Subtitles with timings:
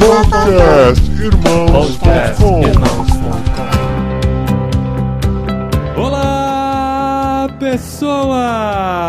[0.00, 2.62] Podcast Irmãos.com
[6.00, 9.00] Olá, pessoas!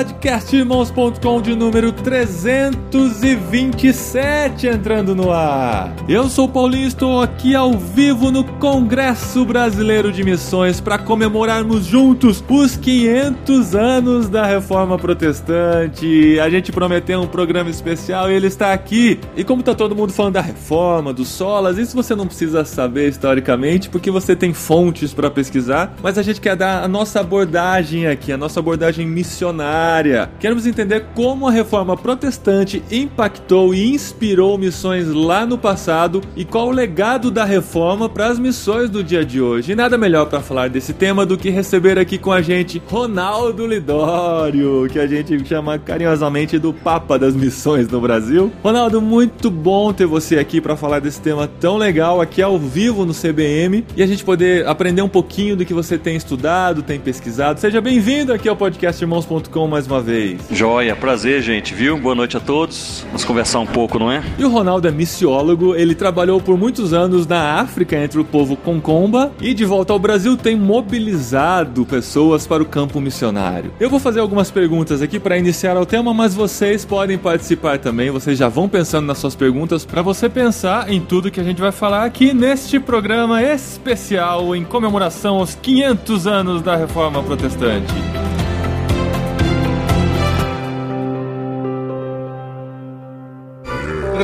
[0.00, 5.94] Podcastirmãos.com de número 327 entrando no ar.
[6.08, 11.84] Eu sou o Paulinho, estou aqui ao vivo no Congresso Brasileiro de Missões para comemorarmos
[11.84, 16.40] juntos os 500 anos da Reforma Protestante.
[16.40, 19.20] A gente prometeu um programa especial e ele está aqui.
[19.36, 23.10] E como tá todo mundo falando da reforma, dos solas, isso você não precisa saber
[23.10, 28.06] historicamente porque você tem fontes para pesquisar, mas a gente quer dar a nossa abordagem
[28.06, 29.89] aqui, a nossa abordagem missionária.
[30.38, 36.68] Queremos entender como a reforma protestante impactou e inspirou missões lá no passado e qual
[36.68, 39.72] o legado da reforma para as missões do dia de hoje.
[39.72, 43.66] E nada melhor para falar desse tema do que receber aqui com a gente Ronaldo
[43.66, 48.52] Lidório, que a gente chama carinhosamente do Papa das Missões no Brasil.
[48.62, 53.04] Ronaldo, muito bom ter você aqui para falar desse tema tão legal aqui ao vivo
[53.04, 57.00] no CBM e a gente poder aprender um pouquinho do que você tem estudado, tem
[57.00, 57.58] pesquisado.
[57.58, 60.40] Seja bem-vindo aqui ao podcast Irmãos.com mais uma vez.
[60.50, 61.96] Joia, prazer, gente, viu?
[61.96, 63.02] Boa noite a todos.
[63.06, 64.22] Vamos conversar um pouco, não é?
[64.38, 68.56] E o Ronaldo é missiólogo, ele trabalhou por muitos anos na África entre o povo
[68.56, 73.72] Concomba e de volta ao Brasil tem mobilizado pessoas para o campo missionário.
[73.80, 78.10] Eu vou fazer algumas perguntas aqui para iniciar o tema, mas vocês podem participar também,
[78.10, 81.60] vocês já vão pensando nas suas perguntas para você pensar em tudo que a gente
[81.60, 88.19] vai falar aqui neste programa especial em comemoração aos 500 anos da Reforma Protestante.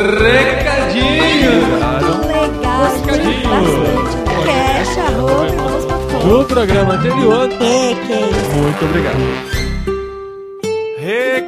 [0.07, 1.65] Recadinhos!
[2.27, 3.49] Legal, Recadinho.
[3.49, 4.17] bastante.
[4.47, 6.27] Cash, arroba, irmãos.com.
[6.29, 8.57] No programa anterior, É, que é isso.
[8.57, 9.56] muito obrigado.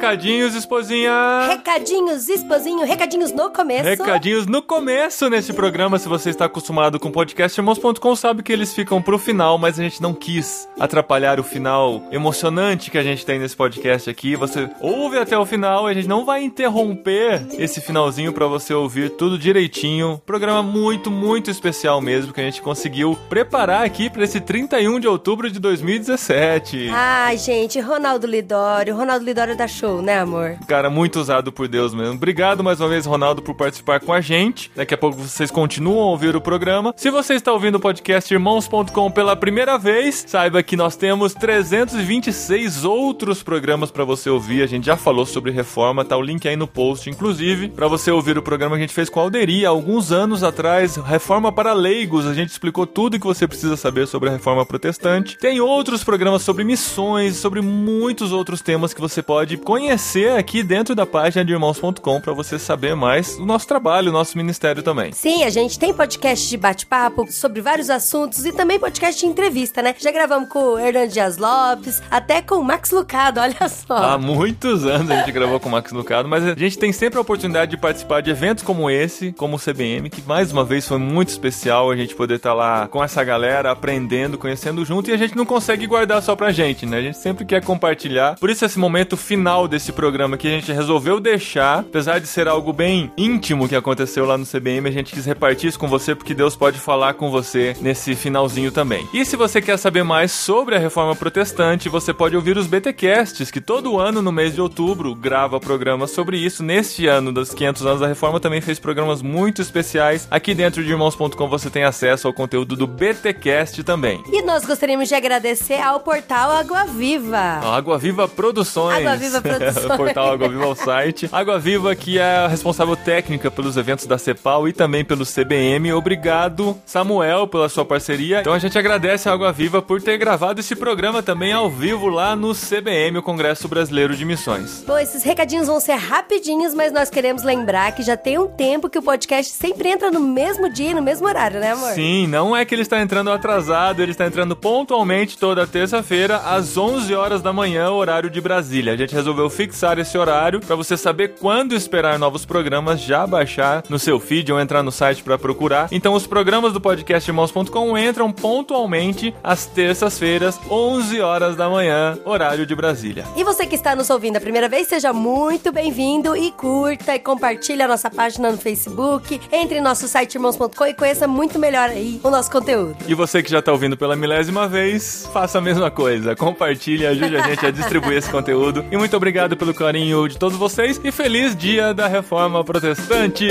[0.09, 1.11] Recadinhos, esposinha!
[1.49, 3.83] Recadinhos, esposinho, recadinhos no começo.
[3.83, 5.99] Recadinhos no começo nesse programa.
[5.99, 9.83] Se você está acostumado com podcast irmãos.com, sabe que eles ficam pro final, mas a
[9.83, 14.35] gente não quis atrapalhar o final emocionante que a gente tem nesse podcast aqui.
[14.35, 18.73] Você ouve até o final e a gente não vai interromper esse finalzinho para você
[18.73, 20.19] ouvir tudo direitinho.
[20.25, 25.07] Programa muito, muito especial mesmo que a gente conseguiu preparar aqui para esse 31 de
[25.07, 26.89] outubro de 2017.
[26.91, 28.95] Ai, gente, Ronaldo Lidório.
[28.95, 30.57] Ronaldo Lidório da show, né, amor?
[30.67, 32.13] Cara, muito usado por Deus mesmo.
[32.13, 34.71] Obrigado mais uma vez, Ronaldo, por participar com a gente.
[34.75, 36.93] Daqui a pouco vocês continuam a ouvir o programa.
[36.97, 42.85] Se você está ouvindo o podcast irmãos.com pela primeira vez, saiba que nós temos 326
[42.85, 44.63] outros programas para você ouvir.
[44.63, 48.09] A gente já falou sobre reforma, tá o link aí no post, inclusive, para você
[48.11, 51.51] ouvir o programa que a gente fez com a Alderi há alguns anos atrás, Reforma
[51.51, 52.25] para Leigos.
[52.25, 55.37] A gente explicou tudo que você precisa saber sobre a reforma protestante.
[55.37, 59.88] Tem outros programas sobre missões, sobre muitos outros temas que você pode conhecer
[60.37, 64.37] aqui dentro da página de irmãos.com para você saber mais do nosso trabalho, o nosso
[64.37, 65.11] ministério também.
[65.13, 69.81] Sim, a gente tem podcast de bate-papo sobre vários assuntos e também podcast de entrevista,
[69.81, 69.95] né?
[69.97, 73.97] Já gravamos com o Hernando Dias Lopes, até com o Max Lucado, olha só.
[73.97, 77.17] Há muitos anos a gente gravou com o Max Lucado, mas a gente tem sempre
[77.17, 80.87] a oportunidade de participar de eventos como esse, como o CBM, que mais uma vez
[80.87, 85.13] foi muito especial a gente poder estar lá com essa galera, aprendendo, conhecendo junto, e
[85.13, 86.97] a gente não consegue guardar só pra gente, né?
[86.97, 88.35] A gente sempre quer compartilhar.
[88.39, 92.47] Por isso, esse momento final desse programa que a gente resolveu deixar, apesar de ser
[92.47, 96.13] algo bem íntimo que aconteceu lá no CBM, a gente quis repartir isso com você
[96.13, 99.07] porque Deus pode falar com você nesse finalzinho também.
[99.13, 103.49] E se você quer saber mais sobre a reforma protestante, você pode ouvir os BTcasts,
[103.49, 106.63] que todo ano no mês de outubro grava programas sobre isso.
[106.63, 110.27] Neste ano dos 500 anos da reforma também fez programas muito especiais.
[110.29, 114.23] Aqui dentro de irmãos.com você tem acesso ao conteúdo do BTcast também.
[114.31, 117.37] E nós gostaríamos de agradecer ao portal Água Viva.
[117.37, 118.97] Água Viva Produções.
[118.97, 119.58] Água Viva Produções.
[119.85, 121.29] o portal Água Viva é o site.
[121.31, 125.91] Água Viva, que é a responsável técnica pelos eventos da CEPAL e também pelo CBM.
[125.93, 128.41] Obrigado, Samuel, pela sua parceria.
[128.41, 132.07] Então a gente agradece a Água Viva por ter gravado esse programa também ao vivo
[132.07, 134.83] lá no CBM, o Congresso Brasileiro de Missões.
[134.85, 138.89] Bom, esses recadinhos vão ser rapidinhos, mas nós queremos lembrar que já tem um tempo
[138.89, 141.93] que o podcast sempre entra no mesmo dia e no mesmo horário, né, amor?
[141.93, 146.77] Sim, não é que ele está entrando atrasado, ele está entrando pontualmente toda terça-feira às
[146.77, 148.93] 11 horas da manhã, horário de Brasília.
[148.93, 153.83] A gente resolveu fixar esse horário para você saber quando esperar novos programas, já baixar
[153.89, 155.87] no seu feed ou entrar no site para procurar.
[155.91, 162.65] Então os programas do podcast irmãos.com entram pontualmente às terças-feiras, 11 horas da manhã, horário
[162.65, 163.25] de Brasília.
[163.35, 167.19] E você que está nos ouvindo a primeira vez, seja muito bem-vindo e curta e
[167.19, 171.89] compartilhe a nossa página no Facebook, entre em nosso site irmãos.com e conheça muito melhor
[171.89, 172.97] aí o nosso conteúdo.
[173.07, 176.35] E você que já está ouvindo pela milésima vez, faça a mesma coisa.
[176.35, 178.85] Compartilhe, ajude a gente a distribuir esse conteúdo.
[178.91, 183.47] E muito obrigado obrigado pelo carinho de todos vocês e feliz dia da Reforma Protestante!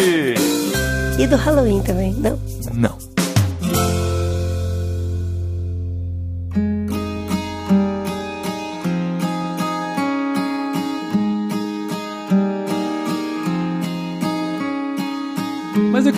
[1.19, 2.39] E do Halloween também, não?
[2.75, 3.18] Não.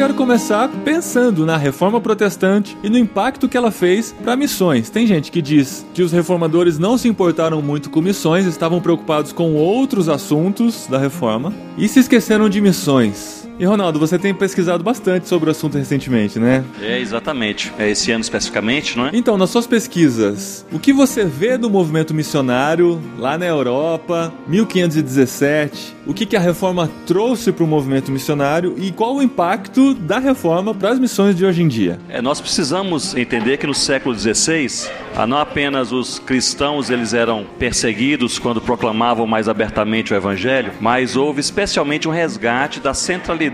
[0.01, 4.89] Quero começar pensando na reforma protestante e no impacto que ela fez para missões.
[4.89, 9.31] Tem gente que diz que os reformadores não se importaram muito com missões, estavam preocupados
[9.31, 13.50] com outros assuntos da reforma e se esqueceram de missões.
[13.61, 16.65] E Ronaldo, você tem pesquisado bastante sobre o assunto recentemente, né?
[16.81, 17.71] É, exatamente.
[17.79, 19.11] É esse ano especificamente, não é?
[19.13, 25.95] Então, nas suas pesquisas, o que você vê do movimento missionário lá na Europa, 1517?
[26.07, 30.19] O que, que a reforma trouxe para o movimento missionário e qual o impacto da
[30.19, 32.01] reforma para as missões de hoje em dia?
[32.09, 37.45] É, nós precisamos entender que no século XVI, ah, não apenas os cristãos eles eram
[37.59, 43.50] perseguidos quando proclamavam mais abertamente o evangelho, mas houve especialmente um resgate da centralidade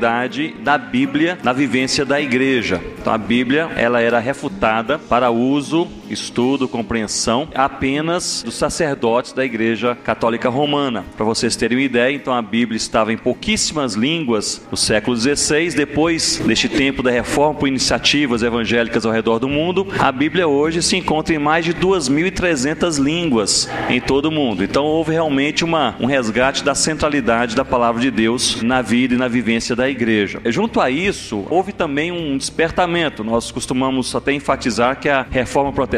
[0.60, 2.80] da Bíblia na vivência da igreja.
[2.98, 9.94] Então a Bíblia ela era refutada para uso, estudo, compreensão apenas dos sacerdotes da Igreja
[9.94, 11.04] Católica Romana.
[11.16, 15.74] Para vocês terem uma ideia, então a Bíblia estava em pouquíssimas línguas no século XVI.
[15.74, 20.82] Depois deste tempo da reforma por iniciativas evangélicas ao redor do mundo, a Bíblia hoje
[20.82, 24.62] se encontra em mais de 2.300 línguas em todo o mundo.
[24.62, 29.18] Então houve realmente uma, um resgate da centralidade da palavra de Deus na vida e
[29.18, 30.40] na vivência da igreja.
[30.46, 33.24] Junto a isso, houve também um despertamento.
[33.24, 35.95] Nós costumamos até enfatizar que a reforma protestante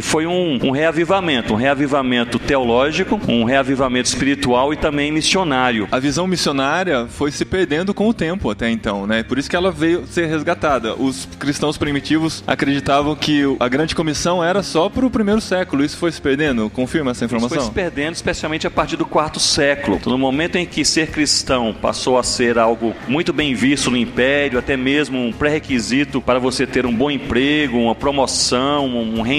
[0.00, 5.88] foi um, um reavivamento, um reavivamento teológico, um reavivamento espiritual e também missionário.
[5.90, 9.22] A visão missionária foi se perdendo com o tempo até então, né?
[9.22, 10.94] Por isso que ela veio ser resgatada.
[10.94, 15.84] Os cristãos primitivos acreditavam que a grande comissão era só para o primeiro século.
[15.84, 16.70] Isso foi se perdendo?
[16.70, 17.56] Confirma essa informação?
[17.56, 19.96] Isso foi se perdendo, especialmente a partir do quarto século.
[19.96, 23.96] Então, no momento em que ser cristão passou a ser algo muito bem visto no
[23.96, 29.37] império, até mesmo um pré-requisito para você ter um bom emprego, uma promoção, um rendimento.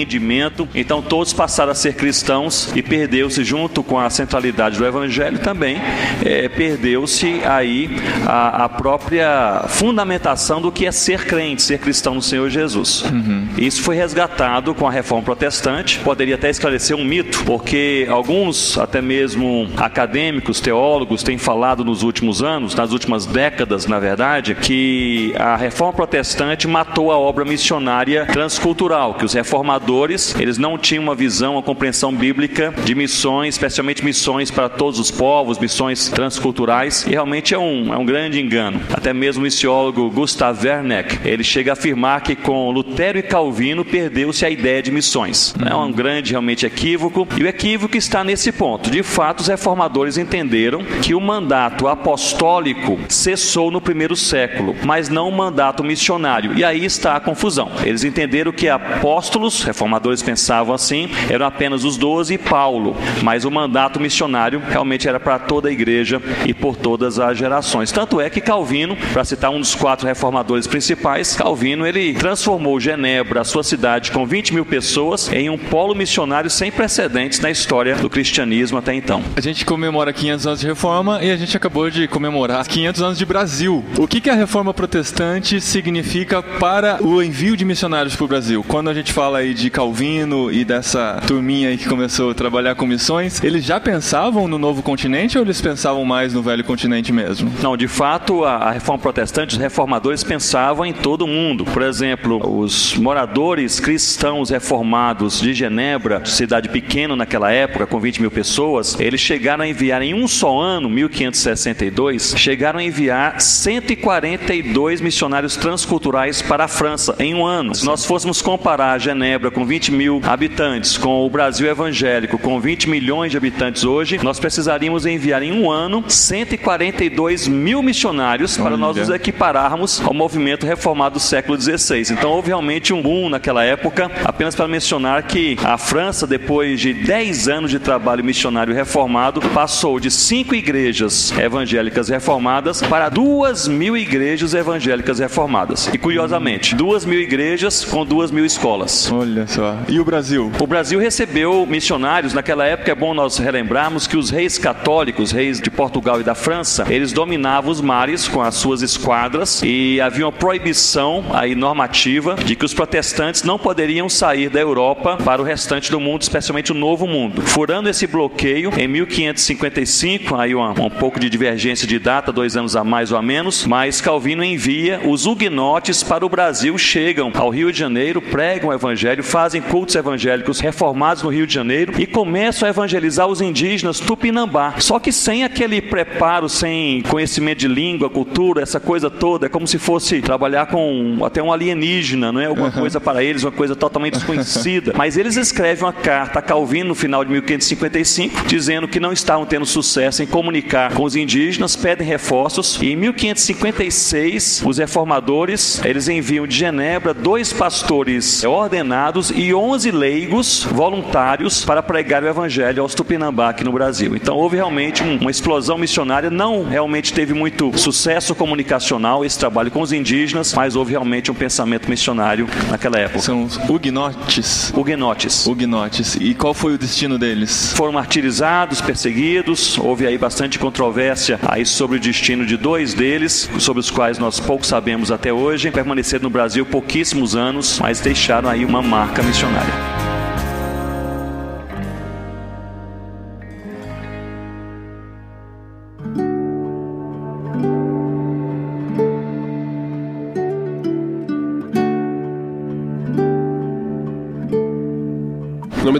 [0.74, 5.76] Então todos passaram a ser cristãos e perdeu-se junto com a centralidade do evangelho também,
[6.24, 7.90] é, perdeu-se aí
[8.26, 13.02] a, a, própria fundamentação do que é ser crente, ser cristão no Senhor Jesus.
[13.02, 13.48] Uhum.
[13.58, 15.98] Isso foi resgatado com a reforma protestante.
[15.98, 22.42] Poderia até esclarecer um mito, porque alguns, até mesmo acadêmicos, teólogos, têm falado nos últimos
[22.42, 29.14] anos, nas últimas décadas, na verdade, que a reforma protestante matou a obra missionária transcultural,
[29.14, 29.89] que os reformadores,
[30.38, 35.10] eles não tinham uma visão, uma compreensão bíblica de missões, especialmente missões para todos os
[35.10, 38.80] povos, missões transculturais, e realmente é um, é um grande engano.
[38.92, 43.84] Até mesmo o missiólogo Gustav Werneck, ele chega a afirmar que com Lutero e Calvino
[43.84, 45.54] perdeu-se a ideia de missões.
[45.68, 48.90] É um grande realmente equívoco, e o equívoco está nesse ponto.
[48.90, 55.28] De fato, os reformadores entenderam que o mandato apostólico cessou no primeiro século, mas não
[55.28, 56.56] o mandato missionário.
[56.56, 57.72] E aí está a confusão.
[57.84, 59.79] Eles entenderam que apóstolos, reformadores
[60.24, 65.38] pensavam assim, eram apenas os doze e Paulo, mas o mandato missionário realmente era para
[65.38, 67.92] toda a igreja e por todas as gerações.
[67.92, 73.40] Tanto é que Calvino, para citar um dos quatro reformadores principais, Calvino ele transformou Genebra,
[73.40, 77.96] a sua cidade com 20 mil pessoas, em um polo missionário sem precedentes na história
[77.96, 79.22] do cristianismo até então.
[79.36, 83.18] A gente comemora 500 anos de reforma e a gente acabou de comemorar 500 anos
[83.18, 83.84] de Brasil.
[83.98, 88.64] O que, que a reforma protestante significa para o envio de missionários para o Brasil?
[88.66, 92.74] Quando a gente fala aí de Calvino e dessa turminha aí que começou a trabalhar
[92.74, 97.12] com missões, eles já pensavam no novo continente ou eles pensavam mais no velho continente
[97.12, 97.50] mesmo?
[97.62, 101.64] Não, de fato, a, a reforma protestante, os reformadores pensavam em todo o mundo.
[101.64, 108.30] Por exemplo, os moradores cristãos reformados de Genebra, cidade pequena naquela época, com 20 mil
[108.30, 115.56] pessoas, eles chegaram a enviar em um só ano, 1562, chegaram a enviar 142 missionários
[115.56, 117.74] transculturais para a França em um ano.
[117.74, 122.88] Se nós fôssemos comparar Genebra com 20 mil habitantes com o Brasil evangélico com 20
[122.88, 128.96] milhões de habitantes hoje, nós precisaríamos enviar em um ano 142 mil missionários para nós
[128.96, 132.12] nos equipararmos ao movimento reformado do século XVI.
[132.12, 136.92] Então houve realmente um boom naquela época, apenas para mencionar que a França, depois de
[136.92, 143.96] 10 anos de trabalho missionário reformado, passou de cinco igrejas evangélicas reformadas para duas mil
[143.96, 145.90] igrejas evangélicas reformadas.
[145.92, 149.10] E curiosamente, duas mil igrejas com duas mil escolas.
[149.12, 149.76] Olha só.
[149.88, 150.50] E o Brasil?
[150.58, 152.32] O Brasil recebeu missionários.
[152.32, 156.34] Naquela época é bom nós relembrarmos que os reis católicos, reis de Portugal e da
[156.34, 162.36] França, eles dominavam os mares com as suas esquadras e havia uma proibição aí normativa
[162.36, 166.72] de que os protestantes não poderiam sair da Europa para o restante do mundo, especialmente
[166.72, 167.42] o Novo Mundo.
[167.42, 172.76] Furando esse bloqueio, em 1555, aí uma, um pouco de divergência de data, dois anos
[172.76, 177.50] a mais ou a menos, mas Calvino envia os huguenotes para o Brasil, chegam ao
[177.50, 182.04] Rio de Janeiro, pregam o evangelho, fazem cultos evangélicos reformados no Rio de Janeiro e
[182.04, 184.74] começam a evangelizar os indígenas tupinambá.
[184.78, 189.68] Só que sem aquele preparo, sem conhecimento de língua, cultura, essa coisa toda, é como
[189.68, 192.46] se fosse trabalhar com até um alienígena, não é?
[192.46, 194.92] Alguma coisa para eles, uma coisa totalmente desconhecida.
[194.96, 199.46] Mas eles escrevem uma carta a Calvino no final de 1555, dizendo que não estavam
[199.46, 206.08] tendo sucesso em comunicar com os indígenas, pedem reforços e em 1556 os reformadores eles
[206.08, 212.94] enviam de Genebra dois pastores ordenados e 11 leigos voluntários para pregar o evangelho aos
[212.94, 214.16] Tupinambá aqui no Brasil.
[214.16, 219.70] Então houve realmente um, uma explosão missionária, não realmente teve muito sucesso comunicacional esse trabalho
[219.70, 223.18] com os indígenas, mas houve realmente um pensamento missionário naquela época.
[223.18, 224.72] São os huguenotes.
[224.74, 225.46] Huguenotes.
[225.46, 226.14] Huguenotes.
[226.14, 227.72] E qual foi o destino deles?
[227.76, 233.80] Foram martirizados, perseguidos, houve aí bastante controvérsia aí sobre o destino de dois deles, sobre
[233.80, 235.70] os quais nós pouco sabemos até hoje.
[235.70, 239.99] Permaneceram no Brasil pouquíssimos anos, mas deixaram aí uma marca missionária.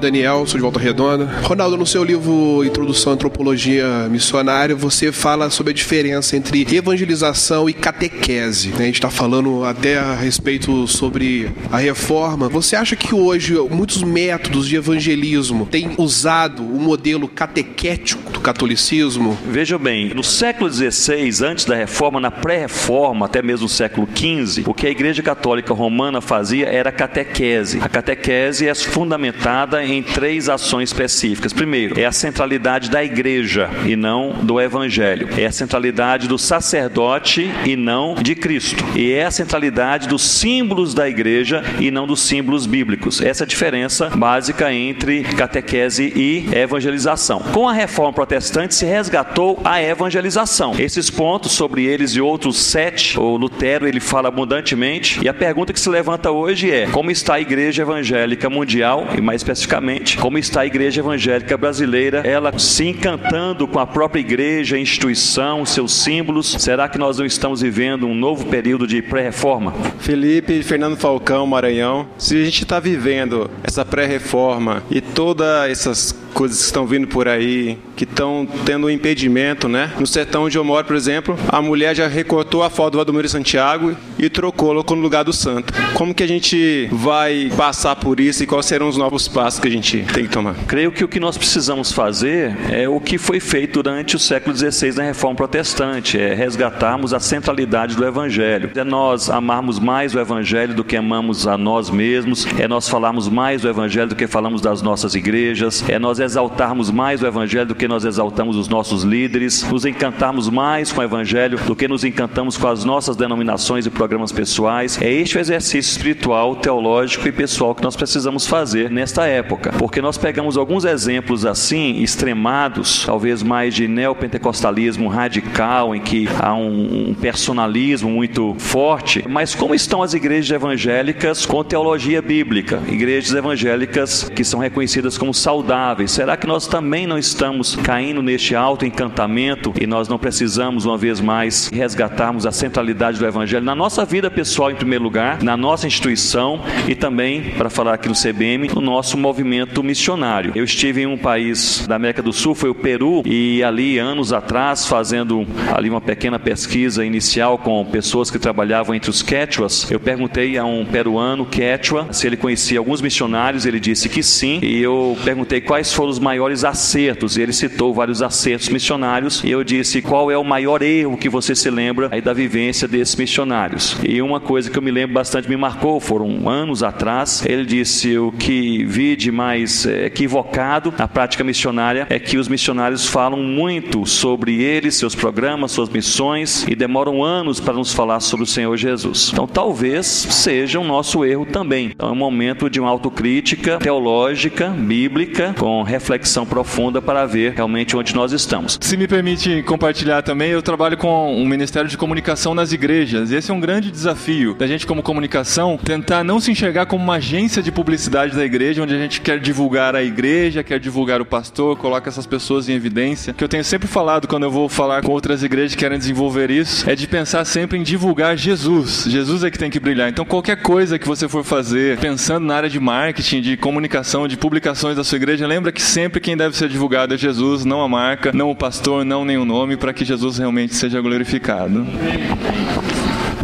[0.00, 1.26] É Daniel, sou de Volta Redonda.
[1.42, 7.68] Ronaldo, no seu livro Introdução à Antropologia Missionária, você fala sobre a diferença entre evangelização
[7.68, 8.72] e catequese.
[8.74, 12.48] A gente está falando até a respeito sobre a reforma.
[12.48, 19.38] Você acha que hoje muitos métodos de evangelismo têm usado o modelo catequético do catolicismo?
[19.46, 24.64] Veja bem, no século XVI, antes da reforma, na pré-reforma, até mesmo no século XV,
[24.66, 27.78] o que a Igreja Católica Romana fazia era catequese.
[27.82, 31.52] A catequese é fundamentada em três ações específicas.
[31.52, 35.28] Primeiro, é a centralidade da igreja e não do evangelho.
[35.36, 38.82] É a centralidade do sacerdote e não de Cristo.
[38.96, 43.20] E é a centralidade dos símbolos da igreja e não dos símbolos bíblicos.
[43.20, 47.40] Essa é a diferença básica entre catequese e evangelização.
[47.52, 48.29] Com a reforma protestante
[48.70, 50.74] se resgatou a evangelização.
[50.78, 55.20] Esses pontos sobre eles e outros sete, o Lutero ele fala abundantemente.
[55.22, 59.20] E a pergunta que se levanta hoje é: como está a igreja evangélica mundial e
[59.20, 64.20] mais especificamente especificamente como está a igreja evangélica brasileira, ela se encantando com a própria
[64.20, 66.56] igreja, a instituição, seus símbolos.
[66.58, 69.72] Será que nós não estamos vivendo um novo período de pré-reforma?
[69.98, 72.06] Felipe Fernando Falcão, Maranhão.
[72.18, 77.28] Se a gente está vivendo essa pré-reforma e todas essas coisas que estão vindo por
[77.28, 79.92] aí, que estão tendo um impedimento, né?
[79.98, 83.28] No sertão onde eu moro, por exemplo, a mulher já recortou a foto do Valdomiro
[83.28, 85.72] Santiago e trocou, colocou no lugar do santo.
[85.94, 89.66] Como que a gente vai passar por isso e quais serão os novos passos que
[89.66, 90.54] a gente tem que tomar?
[90.68, 94.56] Creio que o que nós precisamos fazer é o que foi feito durante o século
[94.56, 98.70] XVI na Reforma Protestante, é resgatarmos a centralidade do Evangelho.
[98.76, 103.28] É nós amarmos mais o Evangelho do que amamos a nós mesmos, é nós falarmos
[103.28, 107.66] mais do Evangelho do que falamos das nossas igrejas, é nós exaltarmos mais o Evangelho
[107.66, 111.88] do que nós exaltamos os nossos líderes, nos encantarmos mais com o Evangelho do que
[111.88, 115.00] nos encantamos com as nossas denominações e programas pessoais.
[115.00, 120.00] É este o exercício espiritual, teológico e pessoal que nós precisamos fazer nesta época, porque
[120.00, 127.14] nós pegamos alguns exemplos assim, extremados, talvez mais de neopentecostalismo radical, em que há um,
[127.20, 132.82] personalismo muito forte, mas como estão as igrejas evangélicas com teologia bíblica?
[132.88, 138.56] Igrejas evangélicas que são reconhecidas como saudáveis, Será que nós também não estamos caindo neste
[138.56, 143.76] alto encantamento e nós não precisamos, uma vez mais, resgatarmos a centralidade do Evangelho na
[143.76, 148.14] nossa vida pessoal, em primeiro lugar, na nossa instituição e também, para falar aqui no
[148.16, 150.50] CBM, no nosso movimento missionário?
[150.56, 154.32] Eu estive em um país da América do Sul, foi o Peru, e ali, anos
[154.32, 160.00] atrás, fazendo ali uma pequena pesquisa inicial com pessoas que trabalhavam entre os Quechuas, eu
[160.00, 164.82] perguntei a um peruano Quechua se ele conhecia alguns missionários, ele disse que sim, e
[164.82, 167.36] eu perguntei quais foram os maiores acertos.
[167.36, 171.54] Ele citou vários acertos missionários e eu disse qual é o maior erro que você
[171.54, 173.98] se lembra aí da vivência desses missionários.
[174.02, 178.16] E uma coisa que eu me lembro bastante me marcou, foram anos atrás, ele disse
[178.16, 183.42] o que vi de mais é, equivocado na prática missionária é que os missionários falam
[183.42, 188.46] muito sobre eles, seus programas, suas missões e demoram anos para nos falar sobre o
[188.48, 189.28] Senhor Jesus.
[189.34, 191.90] Então, talvez seja o um nosso erro também.
[191.94, 197.96] Então, é um momento de uma autocrítica teológica, bíblica, com reflexão profunda para ver realmente
[197.96, 198.78] onde nós estamos.
[198.80, 203.30] Se me permite compartilhar também, eu trabalho com um ministério de comunicação nas igrejas.
[203.30, 207.16] Esse é um grande desafio da gente, como comunicação, tentar não se enxergar como uma
[207.16, 211.24] agência de publicidade da igreja, onde a gente quer divulgar a igreja, quer divulgar o
[211.24, 213.34] pastor, coloca essas pessoas em evidência.
[213.34, 216.50] Que eu tenho sempre falado quando eu vou falar com outras igrejas que querem desenvolver
[216.50, 219.04] isso, é de pensar sempre em divulgar Jesus.
[219.08, 220.08] Jesus é que tem que brilhar.
[220.08, 224.36] Então, qualquer coisa que você for fazer, pensando na área de marketing, de comunicação, de
[224.36, 227.88] publicações da sua igreja, lembra que sempre quem deve ser divulgado é Jesus, não a
[227.88, 231.86] marca, não o pastor, não nenhum nome, para que Jesus realmente seja glorificado.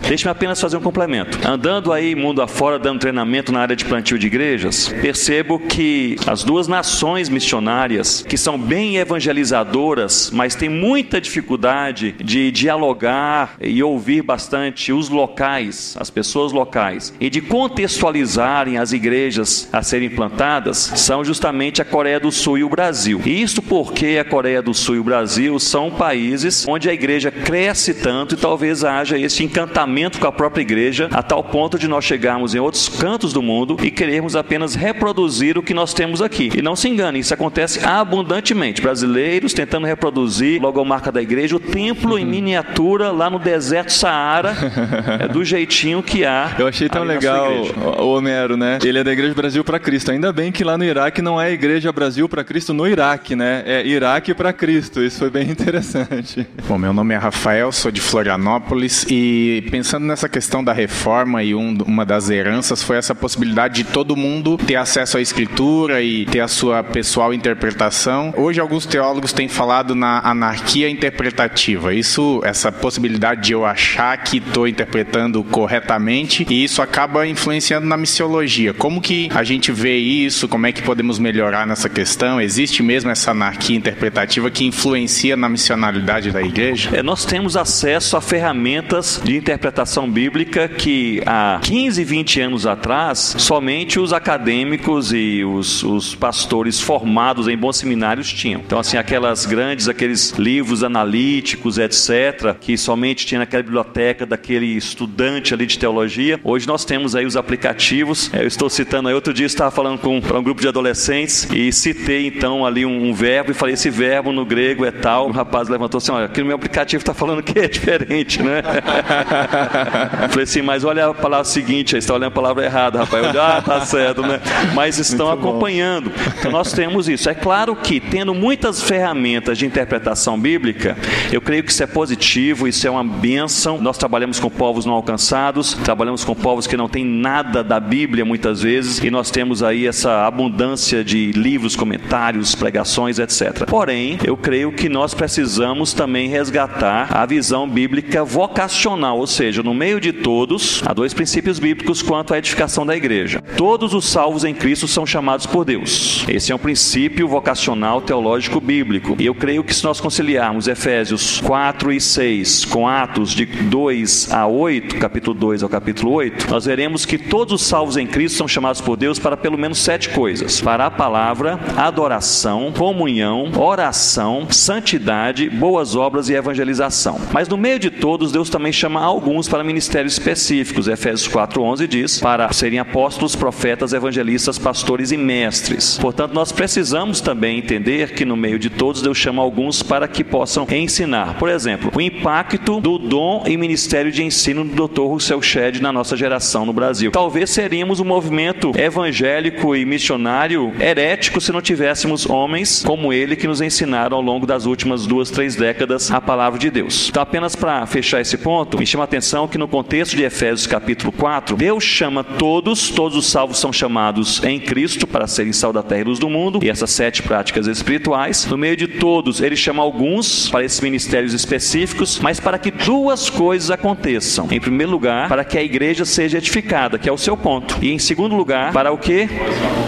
[0.08, 1.36] Deixe-me apenas fazer um complemento.
[1.44, 6.44] Andando aí mundo afora, dando treinamento na área de plantio de igrejas, percebo que as
[6.44, 14.22] duas nações missionárias, que são bem evangelizadoras, mas têm muita dificuldade de dialogar e ouvir
[14.22, 21.24] bastante os locais, as pessoas locais, e de contextualizarem as igrejas a serem plantadas, são
[21.24, 23.20] justamente a Coreia do Sul e o Brasil.
[23.26, 27.32] E isso porque a Coreia do Sul e o Brasil são países onde a igreja
[27.32, 31.88] cresce tanto e talvez haja esse encantamento com a própria igreja, a tal ponto de
[31.88, 36.20] nós chegarmos em outros cantos do mundo e querermos apenas reproduzir o que nós temos
[36.20, 36.50] aqui.
[36.54, 38.82] E não se engane, isso acontece abundantemente.
[38.82, 44.54] Brasileiros tentando reproduzir logomarca da igreja, o templo em miniatura lá no deserto Saara,
[45.18, 46.54] é do jeitinho que há.
[46.58, 47.50] Eu achei tão legal
[47.98, 48.78] o Homero, né?
[48.84, 50.10] Ele é da Igreja Brasil para Cristo.
[50.10, 53.62] Ainda bem que lá no Iraque não é Igreja Brasil para Cristo no Iraque, né?
[53.64, 55.02] É Iraque para Cristo.
[55.02, 56.46] Isso foi bem interessante.
[56.68, 61.44] Bom, meu nome é Rafael, sou de Florianópolis e pensando pensando nessa questão da reforma
[61.44, 66.02] e um, uma das heranças foi essa possibilidade de todo mundo ter acesso à escritura
[66.02, 68.34] e ter a sua pessoal interpretação.
[68.36, 71.94] Hoje alguns teólogos têm falado na anarquia interpretativa.
[71.94, 77.96] Isso, essa possibilidade de eu achar que estou interpretando corretamente e isso acaba influenciando na
[77.96, 78.74] missiologia.
[78.74, 80.48] Como que a gente vê isso?
[80.48, 82.40] Como é que podemos melhorar nessa questão?
[82.40, 86.90] Existe mesmo essa anarquia interpretativa que influencia na missionalidade da igreja?
[86.92, 92.66] É, nós temos acesso a ferramentas de interpretação interpretação bíblica que há 15, 20 anos
[92.66, 98.62] atrás, somente os acadêmicos e os, os pastores formados em bons seminários tinham.
[98.64, 105.52] Então, assim, aquelas grandes, aqueles livros analíticos, etc., que somente tinha naquela biblioteca daquele estudante
[105.52, 106.40] ali de teologia.
[106.42, 108.32] Hoje nós temos aí os aplicativos.
[108.32, 111.70] É, eu estou citando aí, outro dia estava falando com um grupo de adolescentes e
[111.70, 115.28] citei então ali um, um verbo e falei: esse verbo no grego é tal.
[115.28, 118.62] O rapaz levantou assim: olha, aqui no meu aplicativo está falando que é diferente, né?
[120.30, 123.34] Falei assim, mas olha a palavra seguinte, aí está olhando a palavra errada, rapaz.
[123.34, 124.40] Eu, ah, tá certo, né?
[124.74, 126.10] Mas estão Muito acompanhando.
[126.10, 126.32] Bom.
[126.38, 127.28] Então nós temos isso.
[127.28, 130.96] É claro que, tendo muitas ferramentas de interpretação bíblica,
[131.32, 133.80] eu creio que isso é positivo, isso é uma bênção.
[133.80, 138.24] Nós trabalhamos com povos não alcançados, trabalhamos com povos que não têm nada da Bíblia
[138.24, 143.64] muitas vezes, e nós temos aí essa abundância de livros, comentários, pregações, etc.
[143.66, 149.62] Porém, eu creio que nós precisamos também resgatar a visão bíblica vocacional, ou seja, seja,
[149.62, 153.42] no meio de todos, há dois princípios bíblicos quanto à edificação da igreja.
[153.56, 156.24] Todos os salvos em Cristo são chamados por Deus.
[156.28, 159.16] Esse é um princípio vocacional teológico bíblico.
[159.18, 164.32] E eu creio que se nós conciliarmos Efésios 4 e 6 com Atos de 2
[164.32, 168.36] a 8, capítulo 2 ao capítulo 8, nós veremos que todos os salvos em Cristo
[168.36, 174.46] são chamados por Deus para pelo menos sete coisas: para a palavra, adoração, comunhão, oração,
[174.50, 177.20] santidade, boas obras e evangelização.
[177.32, 180.88] Mas no meio de todos, Deus também chama alguns para ministérios específicos.
[180.88, 185.98] Efésios 4:11 diz: para serem apóstolos, profetas, evangelistas, pastores e mestres.
[185.98, 190.24] Portanto, nós precisamos também entender que no meio de todos Deus chama alguns para que
[190.24, 191.38] possam ensinar.
[191.38, 195.02] Por exemplo, o impacto do dom e ministério de ensino do Dr.
[195.02, 197.10] Russell Shedd na nossa geração no Brasil.
[197.10, 203.46] Talvez seríamos um movimento evangélico e missionário herético se não tivéssemos homens como ele que
[203.46, 207.08] nos ensinaram ao longo das últimas duas, três décadas a palavra de Deus.
[207.08, 210.22] Então, apenas para fechar esse ponto, me chama a atenção atenção que no contexto de
[210.22, 215.52] Efésios capítulo 4, Deus chama todos, todos os salvos são chamados em Cristo para serem
[215.52, 218.46] sal da terra e luz do mundo, e essas sete práticas espirituais.
[218.46, 223.28] No meio de todos, ele chama alguns para esses ministérios específicos, mas para que duas
[223.28, 224.46] coisas aconteçam.
[224.48, 227.78] Em primeiro lugar, para que a igreja seja edificada, que é o seu ponto.
[227.82, 229.28] E em segundo lugar, para o que?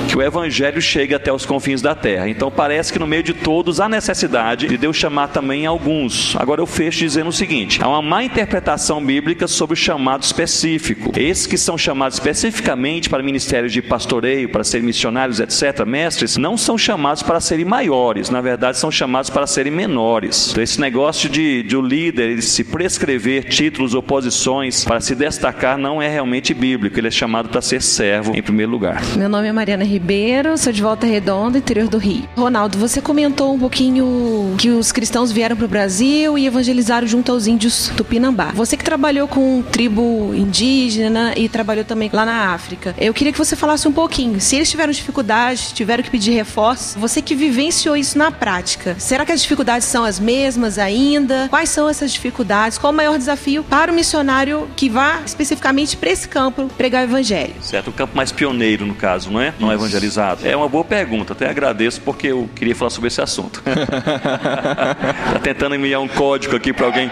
[0.09, 2.29] Que o evangelho chegue até os confins da terra.
[2.29, 6.35] Então parece que no meio de todos há necessidade de Deus chamar também alguns.
[6.35, 10.23] Agora eu fecho dizendo o seguinte: há uma má interpretação bíblica bíblicas sobre o chamado
[10.23, 11.13] específico.
[11.15, 16.57] Esses que são chamados especificamente para ministérios de pastoreio, para serem missionários, etc., mestres, não
[16.57, 20.49] são chamados para serem maiores, na verdade, são chamados para serem menores.
[20.53, 25.77] Então, esse negócio de, de o líder se prescrever títulos ou posições para se destacar
[25.77, 29.03] não é realmente bíblico, ele é chamado para ser servo em primeiro lugar.
[29.15, 32.27] Meu nome é Mariana Ribeiro, sou de Volta Redonda, interior do Rio.
[32.35, 37.31] Ronaldo, você comentou um pouquinho que os cristãos vieram para o Brasil e evangelizaram junto
[37.31, 38.53] aos índios Tupinambá.
[38.55, 43.39] Você que trabalhou com tribo indígena e trabalhou também lá na África, eu queria que
[43.39, 44.41] você falasse um pouquinho.
[44.41, 49.25] Se eles tiveram dificuldades, tiveram que pedir reforço, você que vivenciou isso na prática, será
[49.25, 51.49] que as dificuldades são as mesmas ainda?
[51.49, 52.79] Quais são essas dificuldades?
[52.79, 57.05] Qual o maior desafio para o missionário que vá especificamente para esse campo pregar o
[57.05, 57.55] evangelho?
[57.61, 59.55] Certo, o campo mais pioneiro no caso, não é?
[59.59, 60.47] Não é evangelizado.
[60.47, 63.63] É uma boa pergunta, até agradeço porque eu queria falar sobre esse assunto.
[63.65, 67.11] tá tentando enviar um código aqui para alguém,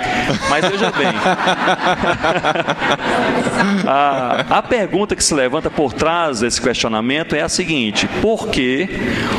[0.49, 1.07] mas veja bem.
[3.87, 8.89] A, a pergunta que se levanta por trás desse questionamento é a seguinte: por que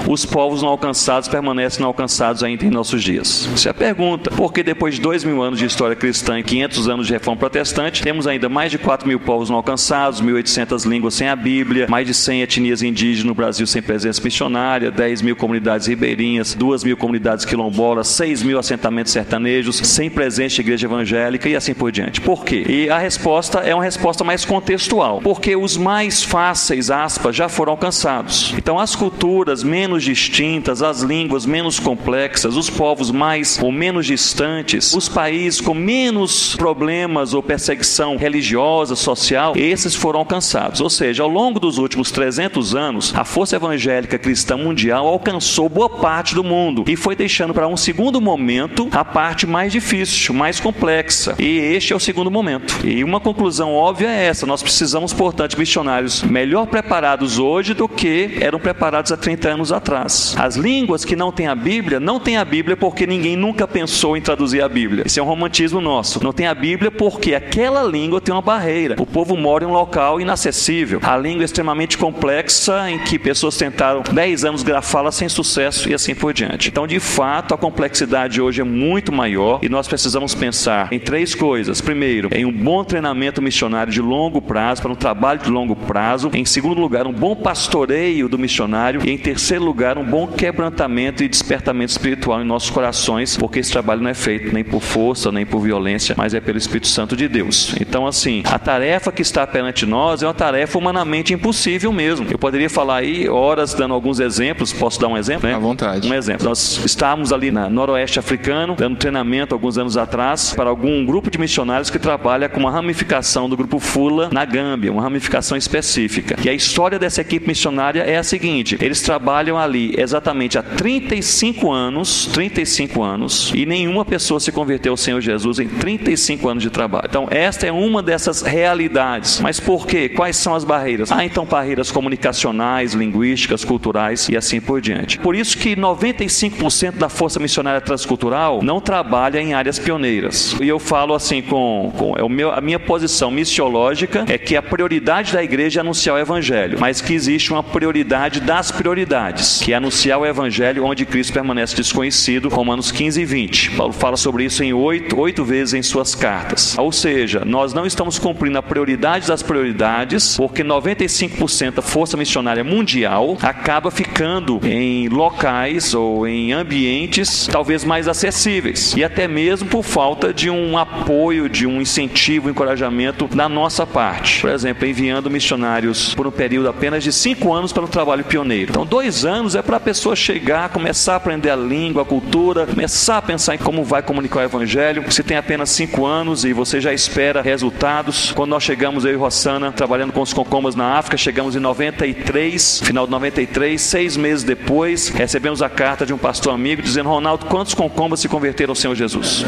[0.07, 3.49] os povos não alcançados permanecem não alcançados ainda em nossos dias?
[3.53, 4.31] Essa é a pergunta.
[4.31, 8.01] Porque depois de dois mil anos de história cristã e 500 anos de reforma protestante,
[8.01, 12.07] temos ainda mais de 4 mil povos não alcançados, 1.800 línguas sem a Bíblia, mais
[12.07, 16.97] de 100 etnias indígenas no Brasil sem presença missionária, 10 mil comunidades ribeirinhas, 2 mil
[16.97, 22.21] comunidades quilombolas, 6 mil assentamentos sertanejos, sem presença igreja evangélica e assim por diante.
[22.21, 22.63] Por quê?
[22.67, 25.19] E a resposta é uma resposta mais contextual.
[25.21, 28.53] Porque os mais fáceis, aspas, já foram alcançados.
[28.57, 34.93] Então, as culturas menos distintas, as línguas menos complexas, os povos mais ou menos distantes,
[34.93, 40.79] os países com menos problemas ou perseguição religiosa, social, esses foram alcançados.
[40.79, 45.89] Ou seja, ao longo dos últimos 300 anos, a força evangélica cristã mundial alcançou boa
[45.89, 50.59] parte do mundo e foi deixando para um segundo momento a parte mais difícil, mais
[50.59, 51.35] complexa.
[51.39, 52.36] E este é o segundo momento.
[52.83, 58.37] E uma conclusão óbvia é essa: nós precisamos, portanto, missionários melhor preparados hoje do que
[58.41, 60.35] eram preparados há 30 anos atrás.
[60.37, 64.15] As línguas que não têm a Bíblia, não têm a Bíblia porque ninguém nunca pensou
[64.15, 65.03] em traduzir a Bíblia.
[65.05, 66.23] Isso é um romantismo nosso.
[66.23, 68.95] Não tem a Bíblia porque aquela língua tem uma barreira.
[68.99, 70.99] O povo mora em um local inacessível.
[71.03, 75.93] A língua é extremamente complexa em que pessoas tentaram 10 anos grafá-la sem sucesso e
[75.93, 76.69] assim por diante.
[76.69, 81.33] Então, de fato, a complexidade hoje é muito maior e nós precisamos pensar em três
[81.33, 81.81] coisas.
[81.81, 86.29] Primeiro, em um bom treinamento missionário de longo prazo, para um trabalho de longo prazo.
[86.33, 89.01] Em segundo lugar, um bom pastoreio do missionário.
[89.05, 93.71] E em terceiro lugar, um bom quebrantamento e despertamento espiritual em nossos corações, porque esse
[93.71, 97.15] trabalho não é feito nem por força, nem por violência, mas é pelo Espírito Santo
[97.15, 97.75] de Deus.
[97.79, 102.27] Então, assim, a tarefa que está perante nós é uma tarefa humanamente impossível mesmo.
[102.29, 104.73] Eu poderia falar aí horas dando alguns exemplos.
[104.73, 105.47] Posso dar um exemplo?
[105.47, 105.55] Né?
[105.55, 106.07] À vontade.
[106.07, 106.47] Um exemplo.
[106.47, 111.37] Nós estávamos ali na noroeste africano, dando treinamento alguns anos atrás para algum grupo de
[111.37, 116.37] missionários que trabalha com uma ramificação do grupo Fula na Gâmbia, uma ramificação específica.
[116.41, 121.69] E a história dessa equipe missionária é a seguinte: eles trabalham ali exatamente há 35
[121.69, 126.69] anos, 35 anos, e nenhuma pessoa se converteu ao Senhor Jesus em 35 anos de
[126.69, 127.07] trabalho.
[127.09, 129.41] Então, esta é uma dessas realidades.
[129.41, 130.07] Mas por quê?
[130.07, 131.11] Quais são as barreiras?
[131.11, 135.19] Ah, então barreiras comunicacionais, linguísticas, culturais e assim por diante.
[135.19, 140.55] Por isso que 95% da força missionária transcultural não trabalha em áreas pioneiras.
[140.61, 144.55] E eu falo assim com, com é o meu, a minha posição missiológica é que
[144.55, 149.59] a prioridade da igreja é anunciar o evangelho, mas que existe uma prioridade das prioridades,
[149.61, 153.71] que é anunciar o evangelho onde Cristo permanece desconhecido, Romanos 15 e 20.
[153.71, 156.77] Paulo fala sobre isso em oito, oito vezes em suas cartas.
[156.77, 162.63] Ou seja, nós não estamos cumprindo a prioridade das prioridades, porque 95% da força missionária
[162.63, 169.83] mundial acaba ficando em locais ou em ambientes talvez mais acessíveis e até mesmo por
[169.83, 174.41] falta de um apoio, de um incentivo, encorajamento da nossa parte.
[174.41, 178.71] Por exemplo, enviando missionários por um período apenas de cinco anos para um trabalho pioneiro.
[178.71, 182.67] Então, dois anos é para a pessoa chegar, começar a aprender a língua, a cultura,
[182.67, 185.03] começar a pensar em como vai comunicar o evangelho.
[185.03, 188.33] Você tem apenas cinco anos e você já espera resultados.
[188.33, 192.81] Quando nós chegamos, eu e Rossana, trabalhando com os concomas na África, chegamos em 93,
[192.83, 197.45] final de 93, seis meses depois, recebemos a carta de um pastor amigo dizendo: Ronaldo,
[197.45, 199.45] quantos concombas se converteram ao Senhor Jesus?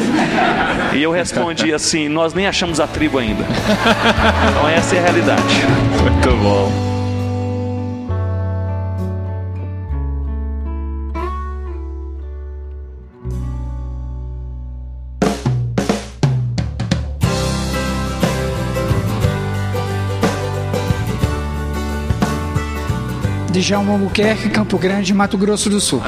[0.93, 3.43] E eu respondi assim: Nós nem achamos a tribo ainda.
[4.49, 5.65] Então, essa é a realidade.
[6.01, 6.88] Muito bom.
[23.61, 26.01] Djalma Albuquerque, Campo Grande, Mato Grosso do Sul.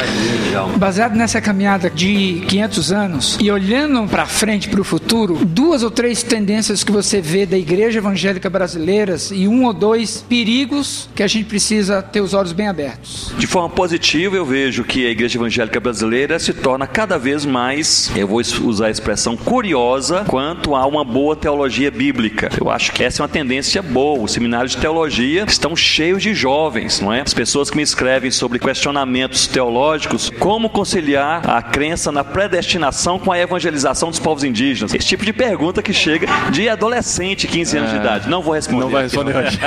[0.78, 5.92] Baseado nessa caminhada de 500 anos e olhando para frente, para o futuro, duas ou
[5.92, 11.24] três tendências que você vê da igreja evangélica brasileira e um ou dois perigos que
[11.24, 13.34] a gente precisa ter os olhos bem abertos.
[13.38, 18.12] De forma positiva, eu vejo que a igreja evangélica brasileira se torna cada vez mais,
[18.16, 22.50] eu vou usar a expressão curiosa, quanto a uma boa teologia bíblica.
[22.60, 24.24] Eu acho que essa é uma tendência boa.
[24.24, 27.22] Os seminários de teologia estão cheios de jovens, não é?
[27.22, 33.32] As pessoas que me escrevem sobre questionamentos teológicos, como conciliar a crença na predestinação com
[33.32, 34.93] a evangelização dos povos indígenas.
[34.93, 38.30] Esse tipo de pergunta que chega de adolescente, 15 anos é, de idade.
[38.30, 38.82] Não vou responder.
[38.82, 39.60] Não vai responder hoje.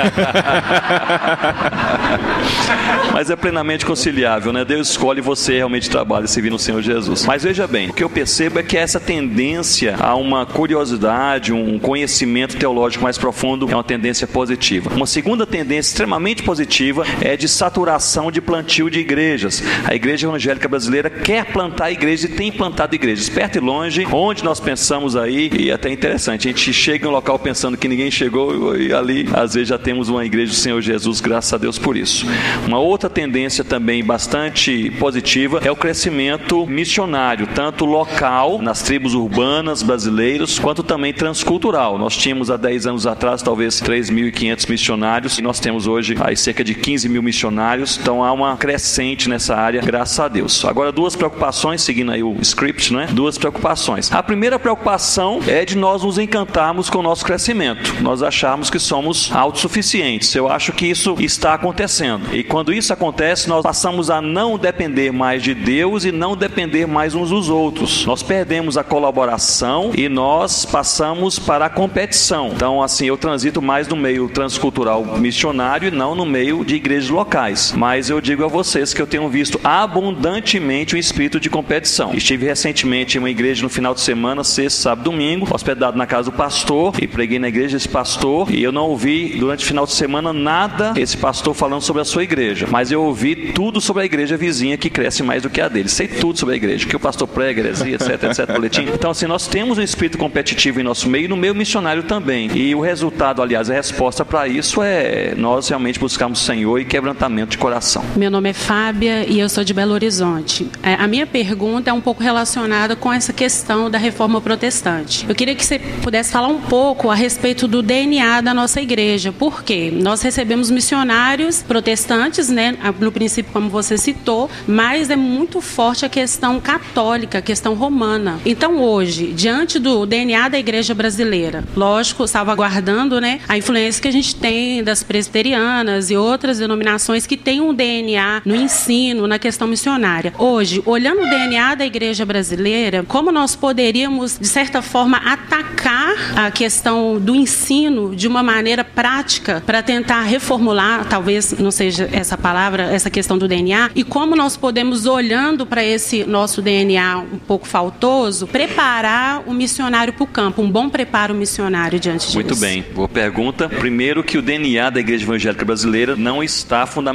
[3.11, 4.63] Mas é plenamente conciliável, né?
[4.63, 7.25] Deus escolhe você realmente trabalha servindo o Senhor Jesus.
[7.25, 11.77] Mas veja bem, o que eu percebo é que essa tendência a uma curiosidade, um
[11.77, 14.93] conhecimento teológico mais profundo é uma tendência positiva.
[14.95, 19.63] Uma segunda tendência extremamente positiva é de saturação de plantio de igrejas.
[19.85, 24.43] A igreja evangélica brasileira quer plantar igrejas e tem plantado igrejas perto e longe, onde
[24.43, 27.87] nós pensamos aí, e é até interessante, a gente chega em um local pensando que
[27.87, 31.57] ninguém chegou e ali às vezes já temos uma igreja do Senhor Jesus, graças a
[31.57, 32.27] Deus por isso.
[32.67, 39.81] Uma outra tendência também bastante positiva é o crescimento missionário, tanto local, nas tribos urbanas
[39.81, 41.97] brasileiras, quanto também transcultural.
[41.97, 46.63] Nós tínhamos há 10 anos atrás talvez 3.500 missionários e nós temos hoje aí cerca
[46.63, 47.54] de 15 mil missionários,
[47.99, 50.63] então há uma crescente nessa área, graças a Deus.
[50.65, 53.07] Agora, duas preocupações, seguindo aí o script, né?
[53.11, 54.11] Duas preocupações.
[54.11, 57.95] A primeira preocupação é de nós nos encantarmos com o nosso crescimento.
[58.01, 60.33] Nós acharmos que somos autossuficientes.
[60.35, 62.33] Eu acho que isso está acontecendo.
[62.33, 66.85] E quando isso acontece, nós passamos a não depender mais de Deus e não depender
[66.85, 68.05] mais uns dos outros.
[68.05, 72.51] Nós perdemos a colaboração e nós passamos para a competição.
[72.53, 77.09] Então, assim, eu transito mais no meio transcultural missionário e não no meio de igrejas
[77.09, 77.44] locais.
[77.75, 82.13] Mas eu digo a vocês que eu tenho visto abundantemente o espírito de competição.
[82.13, 86.31] Estive recentemente em uma igreja no final de semana, sexta, sábado, domingo, hospedado na casa
[86.31, 89.85] do pastor e preguei na igreja desse pastor e eu não ouvi durante o final
[89.85, 94.03] de semana nada esse pastor falando sobre a sua igreja, mas eu ouvi tudo sobre
[94.03, 95.89] a igreja vizinha que cresce mais do que a dele.
[95.89, 98.87] Sei tudo sobre a igreja, que o pastor prega, heresia, etc, etc, boletim.
[98.93, 102.49] Então, assim, nós temos um espírito competitivo em nosso meio e no meio missionário também.
[102.53, 107.34] E o resultado, aliás, a resposta para isso é nós realmente buscarmos Senhor e quebrantamento
[107.43, 108.05] de coração.
[108.15, 110.69] Meu nome é Fábia e eu sou de Belo Horizonte.
[110.81, 115.25] É, a minha pergunta é um pouco relacionada com essa questão da reforma protestante.
[115.27, 119.33] Eu queria que você pudesse falar um pouco a respeito do DNA da nossa igreja.
[119.33, 119.91] Por quê?
[119.91, 126.09] Nós recebemos missionários protestantes, né, no princípio, como você citou, mas é muito forte a
[126.09, 128.39] questão católica, a questão romana.
[128.45, 134.11] Então, hoje, diante do DNA da igreja brasileira, lógico, salvaguardando né, a influência que a
[134.11, 139.67] gente tem das presbiterianas e outras denominações que têm um DNA no ensino, na questão
[139.67, 140.33] missionária.
[140.37, 146.51] Hoje, olhando o DNA da igreja brasileira, como nós poderíamos, de certa forma, atacar a
[146.51, 152.83] questão do ensino de uma maneira prática para tentar reformular, talvez não seja essa palavra,
[152.83, 157.67] essa questão do DNA, e como nós podemos, olhando para esse nosso DNA um pouco
[157.67, 162.35] faltoso, preparar o missionário para o campo, um bom preparo missionário diante disso.
[162.35, 162.85] Muito bem.
[162.93, 163.67] Boa pergunta.
[163.67, 167.14] Primeiro que o DNA da Igreja Evangélica Brasileira não está fundamentado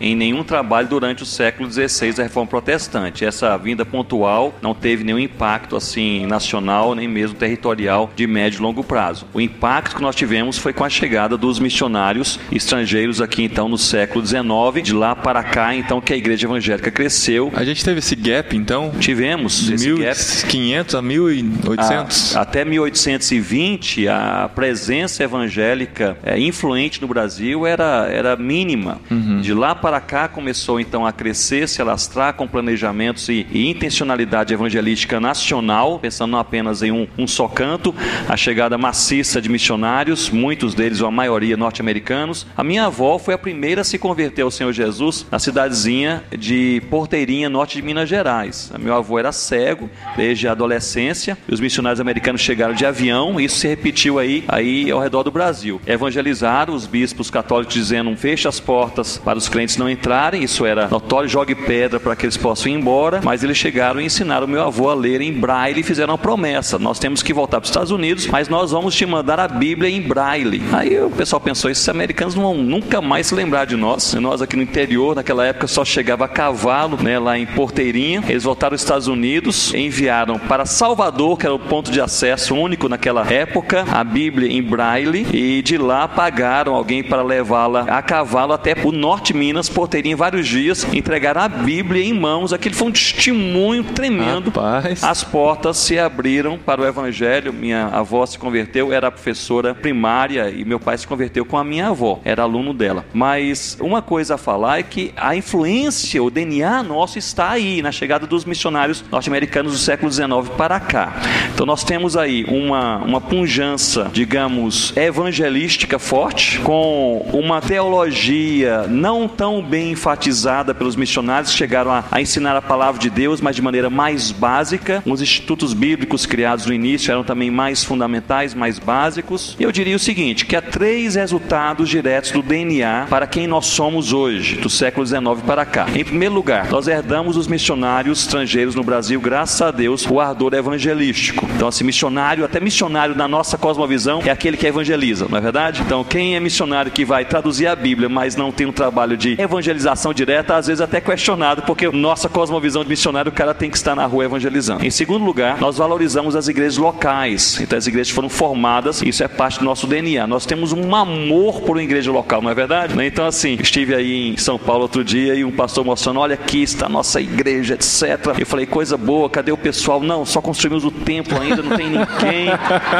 [0.00, 3.24] em nenhum trabalho durante o século XVI da Reforma Protestante.
[3.24, 8.62] Essa vinda pontual não teve nenhum impacto assim nacional nem mesmo territorial de médio e
[8.62, 9.26] longo prazo.
[9.32, 13.78] O impacto que nós tivemos foi com a chegada dos missionários estrangeiros aqui então no
[13.78, 17.52] século XIX, de lá para cá então que a Igreja Evangélica cresceu.
[17.54, 18.92] A gente teve esse gap então?
[18.98, 22.36] Tivemos de 1500 a 1800.
[22.36, 29.00] A, até 1820 a presença evangélica é, influente no Brasil era era mínima.
[29.10, 29.40] Uhum.
[29.40, 34.52] De lá para cá começou então a crescer, se alastrar com planejamentos e, e intencionalidade
[34.52, 37.94] evangelística nacional, pensando não apenas em um, um só canto,
[38.28, 42.46] a chegada maciça de missionários, muitos deles ou a maioria norte-americanos.
[42.56, 46.82] A minha avó foi a primeira a se converter ao Senhor Jesus na cidadezinha de
[46.90, 48.72] Porteirinha, norte de Minas Gerais.
[48.78, 51.36] Meu avô era cego desde a adolescência.
[51.48, 53.40] E os missionários americanos chegaram de avião.
[53.40, 55.80] E isso se repetiu aí, aí ao redor do Brasil.
[55.86, 58.83] Evangelizaram os bispos católicos dizendo feche as portas
[59.24, 60.42] para os crentes não entrarem.
[60.42, 63.20] Isso era notório, jogue pedra para que eles possam ir embora.
[63.22, 66.78] Mas eles chegaram e ensinaram meu avô a ler em braille e fizeram uma promessa.
[66.78, 69.90] Nós temos que voltar para os Estados Unidos, mas nós vamos te mandar a Bíblia
[69.90, 70.62] em braille.
[70.72, 74.14] Aí o pessoal pensou, esses americanos não vão nunca mais se lembrar de nós.
[74.14, 78.22] Nós aqui no interior, naquela época, só chegava a cavalo, né, lá em Porteirinha.
[78.28, 82.88] Eles voltaram aos Estados Unidos, enviaram para Salvador, que era o ponto de acesso único
[82.88, 88.52] naquela época, a Bíblia em braille, e de lá pagaram alguém para levá-la a cavalo
[88.52, 92.52] até o norte Minas, Porteirinha, vários dias, entregaram a Bíblia em mãos.
[92.52, 94.50] Aquilo foi um testemunho tremendo.
[94.50, 95.04] Rapaz.
[95.04, 97.52] As portas se abriram para o Evangelho.
[97.52, 101.88] Minha avó se converteu, era professora primária e meu pai se converteu com a minha
[101.88, 103.04] avó, era aluno dela.
[103.12, 107.92] Mas uma coisa a falar é que a influência, o DNA nosso está aí, na
[107.92, 111.14] chegada dos missionários norte-americanos do século XIX para cá.
[111.52, 119.62] Então nós temos aí uma, uma punjança, digamos, evangelística forte, com uma teologia não tão
[119.62, 123.90] bem enfatizada pelos missionários chegaram a, a ensinar a palavra de Deus, mas de maneira
[123.90, 125.02] mais básica.
[125.06, 129.56] Os institutos bíblicos criados no início eram também mais fundamentais, mais básicos.
[129.58, 133.66] E eu diria o seguinte, que há três resultados diretos do DNA para quem nós
[133.66, 135.86] somos hoje, do século XIX para cá.
[135.94, 140.54] Em primeiro lugar, nós herdamos os missionários estrangeiros no Brasil, graças a Deus, o ardor
[140.54, 141.48] evangelístico.
[141.54, 145.82] Então, assim, missionário, até missionário na nossa cosmovisão, é aquele que evangeliza, não é verdade?
[145.82, 149.40] Então, quem é missionário que vai traduzir a Bíblia, mas não tem um trabalho de
[149.40, 153.76] evangelização direta, às vezes até questionado, porque nossa cosmovisão de missionário, o cara tem que
[153.76, 154.84] estar na rua evangelizando.
[154.84, 157.58] Em segundo lugar, nós valorizamos as igrejas locais.
[157.60, 160.26] Então, as igrejas foram formadas, isso é parte do nosso DNA.
[160.26, 162.94] Nós temos um amor por uma igreja local, não é verdade?
[163.04, 166.62] Então, assim, estive aí em São Paulo outro dia e um pastor mostrando: olha aqui
[166.62, 168.38] está a nossa igreja, etc.
[168.38, 170.00] Eu falei: coisa boa, cadê o pessoal?
[170.00, 172.46] Não, só construímos o templo ainda, não tem ninguém,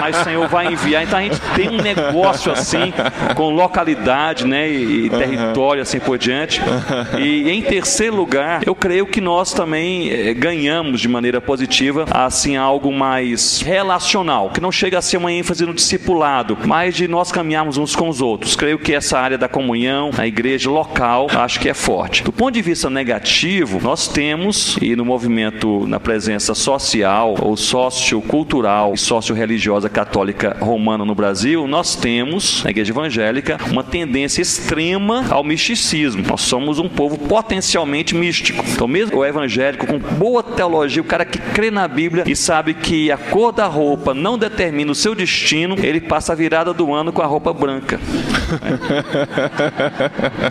[0.01, 1.05] mas o Senhor vai enviar.
[1.05, 2.93] Então, a gente tem um negócio assim,
[3.35, 5.44] com localidade, né, e, e território,
[5.83, 6.61] assim por diante.
[7.19, 12.57] E em terceiro lugar, eu creio que nós também eh, ganhamos de maneira positiva, assim,
[12.57, 17.33] algo mais relacional, que não chega a ser uma ênfase no discipulado, mas de nós
[17.33, 18.57] caminharmos uns com os outros.
[18.57, 22.23] Creio que essa área da comunhão, a igreja local, acho que é forte.
[22.23, 28.95] Do ponto de vista negativo, nós temos, e no movimento, na presença social, ou sociocultural
[28.95, 35.43] e socio-religiosa católica romana no Brasil, nós temos, na igreja evangélica, uma tendência extrema ao
[35.43, 36.23] misticismo.
[36.29, 38.65] Nós somos um povo potencialmente místico.
[38.73, 42.73] Então, mesmo o evangélico com boa teologia, o cara que crê na Bíblia e sabe
[42.73, 46.95] que a cor da roupa não determina o seu destino, ele passa a virada do
[46.95, 47.99] ano com a roupa branca.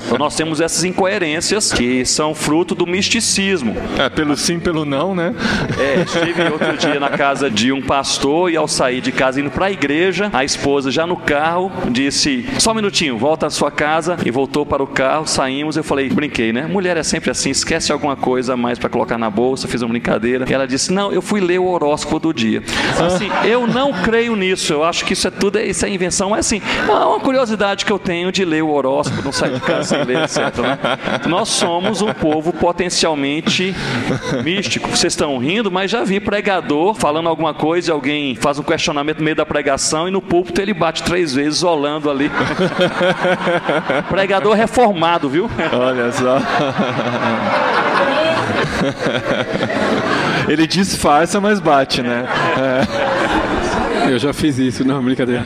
[0.05, 3.75] Então nós temos essas incoerências que são fruto do misticismo.
[3.97, 5.33] É, pelo sim, pelo não, né?
[5.79, 9.51] É, estive outro dia na casa de um pastor e ao sair de casa indo
[9.51, 13.71] para a igreja, a esposa já no carro disse: "Só um minutinho, volta à sua
[13.71, 16.65] casa" e voltou para o carro, saímos, eu falei: "Brinquei, né?
[16.65, 19.89] Mulher é sempre assim, esquece alguma coisa a mais para colocar na bolsa", fiz uma
[19.89, 20.47] brincadeira.
[20.49, 22.63] E ela disse: "Não, eu fui ler o horóscopo do dia".
[22.99, 24.73] Assim, eu não creio nisso.
[24.73, 26.59] Eu acho que isso é tudo, isso é invenção, mas assim,
[26.89, 30.03] é uma curiosidade que eu tenho de ler o horóscopo, não sair de casa sem
[30.05, 30.37] ler, etc.
[30.57, 30.79] Né?
[31.27, 33.75] Nós somos um povo potencialmente
[34.43, 34.89] místico.
[34.89, 39.19] Vocês estão rindo, mas já vi pregador falando alguma coisa e alguém faz um questionamento
[39.19, 42.31] no meio da pregação e no púlpito ele bate três vezes olhando ali.
[44.09, 45.49] pregador reformado, viu?
[45.73, 46.39] Olha só.
[50.47, 52.25] Ele disfarça, mas bate, né?
[54.07, 54.11] É.
[54.11, 55.45] Eu já fiz isso, não, brincadeira.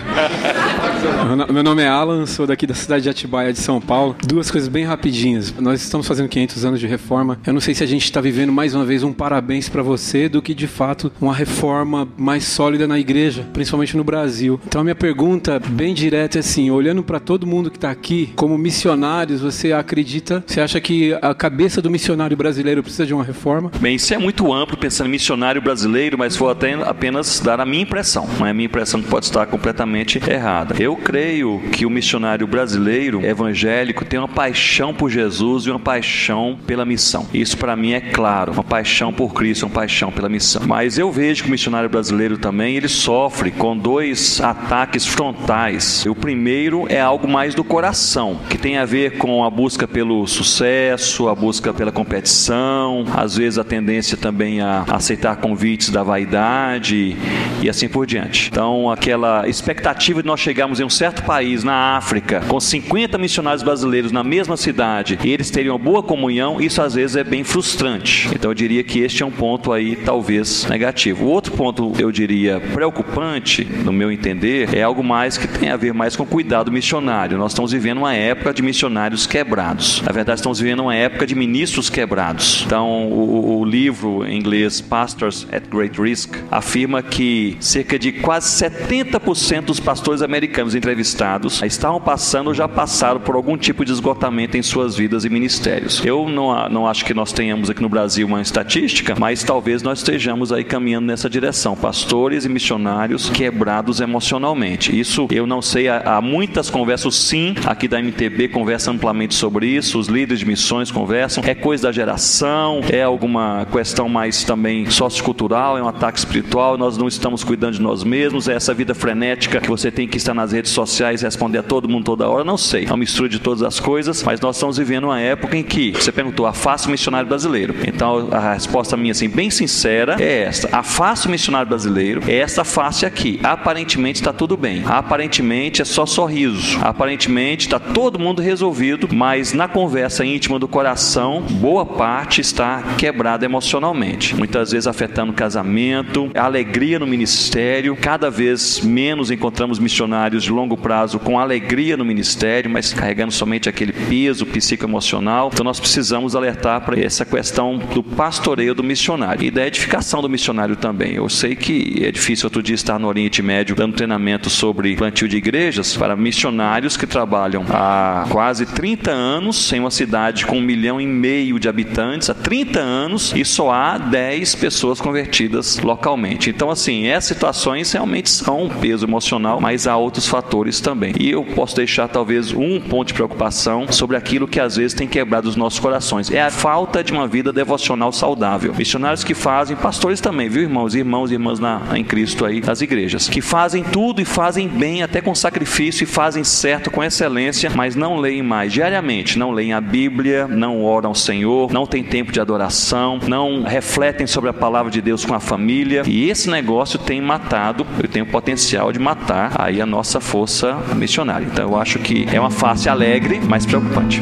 [1.51, 4.15] Meu nome é Alan, sou daqui da cidade de Atibaia, de São Paulo.
[4.25, 5.53] Duas coisas bem rapidinhas.
[5.59, 7.39] Nós estamos fazendo 500 anos de reforma.
[7.45, 10.29] Eu não sei se a gente está vivendo mais uma vez um parabéns para você
[10.29, 14.59] do que de fato uma reforma mais sólida na igreja, principalmente no Brasil.
[14.67, 18.31] Então a minha pergunta bem direta é assim: olhando para todo mundo que está aqui,
[18.35, 20.43] como missionários, você acredita?
[20.45, 23.71] Você acha que a cabeça do missionário brasileiro precisa de uma reforma?
[23.79, 27.65] Bem, isso é muito amplo pensando em missionário brasileiro, mas vou até apenas dar a
[27.65, 28.27] minha impressão.
[28.39, 30.75] Não é a minha impressão pode estar completamente errada.
[30.79, 36.57] Eu creio que o missionário brasileiro evangélico tem uma paixão por Jesus e uma paixão
[36.65, 37.27] pela missão.
[37.33, 40.63] Isso para mim é claro, uma paixão por Cristo, uma paixão pela missão.
[40.65, 46.05] Mas eu vejo que o missionário brasileiro também ele sofre com dois ataques frontais.
[46.05, 50.27] O primeiro é algo mais do coração, que tem a ver com a busca pelo
[50.27, 57.15] sucesso, a busca pela competição, às vezes a tendência também a aceitar convites da vaidade
[57.61, 58.49] e assim por diante.
[58.51, 63.63] Então, aquela expectativa de nós chegarmos em um certo país na África com 50 missionários
[63.63, 67.43] brasileiros na mesma cidade e eles terem uma boa comunhão, isso às vezes é bem
[67.43, 68.29] frustrante.
[68.33, 71.25] Então eu diria que este é um ponto aí talvez negativo.
[71.25, 75.77] O outro ponto eu diria preocupante, no meu entender, é algo mais que tem a
[75.77, 77.37] ver mais com cuidado missionário.
[77.37, 80.01] Nós estamos vivendo uma época de missionários quebrados.
[80.01, 82.63] Na verdade, estamos vivendo uma época de ministros quebrados.
[82.65, 88.63] Então, o, o livro em inglês Pastors at Great Risk afirma que cerca de quase
[88.63, 93.91] 70% dos pastores americanos tivemos entrevistados estavam passando ou já passaram por algum tipo de
[93.91, 96.01] esgotamento em suas vidas e ministérios.
[96.03, 99.99] Eu não, não acho que nós tenhamos aqui no Brasil uma estatística, mas talvez nós
[99.99, 101.75] estejamos aí caminhando nessa direção.
[101.75, 104.97] Pastores e missionários quebrados emocionalmente.
[104.97, 109.67] Isso eu não sei, há, há muitas conversas, sim, aqui da MTB conversa amplamente sobre
[109.67, 111.43] isso, os líderes de missões conversam.
[111.45, 116.97] É coisa da geração, é alguma questão mais também sociocultural, é um ataque espiritual, nós
[116.97, 120.33] não estamos cuidando de nós mesmos, é essa vida frenética que você tem que estar
[120.33, 122.85] nas redes sociais responder a todo mundo toda hora, não sei.
[122.85, 125.91] É uma mistura de todas as coisas, mas nós estamos vivendo uma época em que
[125.91, 127.75] você perguntou, afaste o missionário brasileiro.
[127.85, 132.63] Então a resposta minha, assim, bem sincera, é esta: afaste o missionário brasileiro, é essa
[132.63, 133.39] face aqui.
[133.43, 139.67] Aparentemente está tudo bem, aparentemente é só sorriso, aparentemente está todo mundo resolvido, mas na
[139.67, 144.35] conversa íntima do coração, boa parte está quebrada emocionalmente.
[144.35, 150.53] Muitas vezes afetando o casamento, a alegria no ministério, cada vez menos encontramos missionários de
[150.53, 155.49] longo prazo com alegria no ministério, mas carregando somente aquele peso psicoemocional.
[155.51, 160.29] Então nós precisamos alertar para essa questão do pastoreio do missionário e da edificação do
[160.29, 161.15] missionário também.
[161.15, 165.27] Eu sei que é difícil outro dia estar no Oriente Médio dando treinamento sobre plantio
[165.27, 170.61] de igrejas para missionários que trabalham há quase 30 anos em uma cidade com um
[170.61, 176.49] milhão e meio de habitantes, há 30 anos, e só há 10 pessoas convertidas localmente.
[176.49, 180.36] Então, assim, essas situações realmente são um peso emocional, mas há outros fatores
[180.81, 181.13] também.
[181.19, 185.07] E eu posso deixar talvez um ponto de preocupação sobre aquilo que às vezes tem
[185.07, 186.31] quebrado os nossos corações.
[186.31, 188.73] É a falta de uma vida devocional saudável.
[188.73, 190.95] Missionários que fazem, pastores também, viu, irmãos?
[190.95, 195.03] Irmãos e irmãs na, em Cristo aí, das igrejas, que fazem tudo e fazem bem,
[195.03, 199.73] até com sacrifício, e fazem certo, com excelência, mas não leem mais diariamente, não leem
[199.73, 204.53] a Bíblia, não oram ao Senhor, não tem tempo de adoração, não refletem sobre a
[204.53, 206.03] palavra de Deus com a família.
[206.05, 211.45] E esse negócio tem matado, eu tenho potencial de matar aí a nossa força missionária.
[211.45, 214.21] Então eu acho que é uma face alegre, mas preocupante.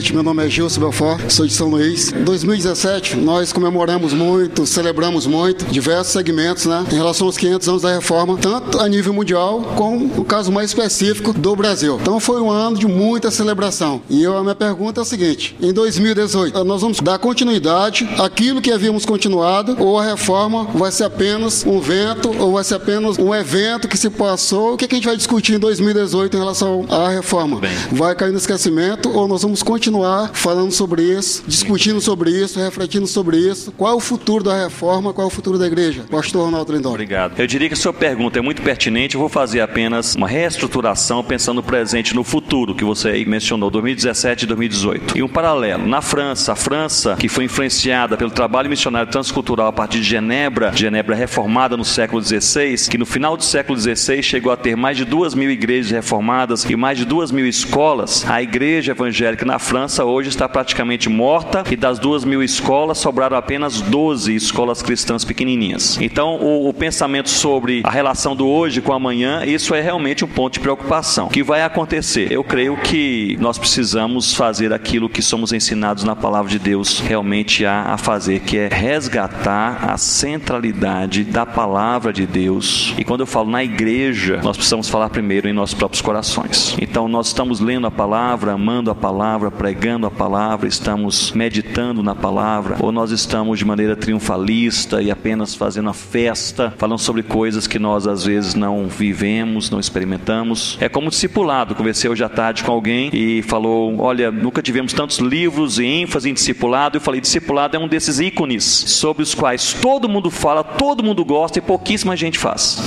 [0.00, 2.10] Noite, meu nome é Gilson Belfort, sou de São Luís.
[2.10, 7.82] Em 2017, nós comemoramos muito, celebramos muito, diversos segmentos, né, em relação aos 500 anos
[7.82, 11.98] da reforma, tanto a nível mundial, como no caso mais específico do Brasil.
[12.00, 14.00] Então foi um ano de muita celebração.
[14.08, 18.62] E eu, a minha pergunta é a seguinte: em 2018, nós vamos dar continuidade àquilo
[18.62, 23.18] que havíamos continuado, ou a reforma vai ser apenas um vento, ou vai ser apenas
[23.18, 24.72] um evento que se passou?
[24.72, 27.60] O que, é que a gente vai discutir em 2018 em relação à reforma?
[27.60, 27.76] Bem.
[27.92, 29.89] Vai cair no esquecimento, ou nós vamos continuar
[30.32, 33.72] falando sobre isso, discutindo sobre isso, refletindo sobre isso.
[33.72, 35.12] Qual é o futuro da reforma?
[35.12, 36.04] Qual é o futuro da igreja?
[36.10, 36.90] Pastor Ronaldo Lindon.
[36.90, 37.38] Obrigado.
[37.38, 39.14] Eu diria que a sua pergunta é muito pertinente.
[39.14, 43.70] Eu vou fazer apenas uma reestruturação pensando no presente no futuro, que você aí mencionou,
[43.70, 45.18] 2017 e 2018.
[45.18, 45.86] E um paralelo.
[45.86, 50.72] Na França, a França, que foi influenciada pelo trabalho missionário transcultural a partir de Genebra,
[50.74, 54.96] Genebra reformada no século XVI, que no final do século XVI chegou a ter mais
[54.96, 59.58] de duas mil igrejas reformadas e mais de duas mil escolas, a igreja evangélica na
[59.58, 65.24] França hoje está praticamente morta e das duas mil escolas sobraram apenas 12 escolas cristãs
[65.24, 65.98] pequenininhas.
[66.00, 70.24] Então, o, o pensamento sobre a relação do hoje com o amanhã, isso é realmente
[70.24, 71.26] um ponto de preocupação.
[71.26, 72.30] O que vai acontecer?
[72.30, 77.64] Eu creio que nós precisamos fazer aquilo que somos ensinados na palavra de Deus realmente
[77.64, 82.94] a, a fazer, que é resgatar a centralidade da palavra de Deus.
[82.98, 86.76] E quando eu falo na igreja, nós precisamos falar primeiro em nossos próprios corações.
[86.80, 92.14] Então, nós estamos lendo a palavra, amando a palavra, pregando a palavra, estamos meditando na
[92.14, 97.66] palavra, ou nós estamos de maneira triunfalista e apenas fazendo a festa, falando sobre coisas
[97.66, 100.78] que nós às vezes não vivemos, não experimentamos.
[100.80, 101.74] É como discipulado.
[101.74, 106.30] Conversei hoje à tarde com alguém e falou: Olha, nunca tivemos tantos livros e ênfase
[106.30, 106.96] em discipulado.
[106.96, 111.22] Eu falei: Discipulado é um desses ícones sobre os quais todo mundo fala, todo mundo
[111.22, 112.82] gosta e pouquíssima gente faz.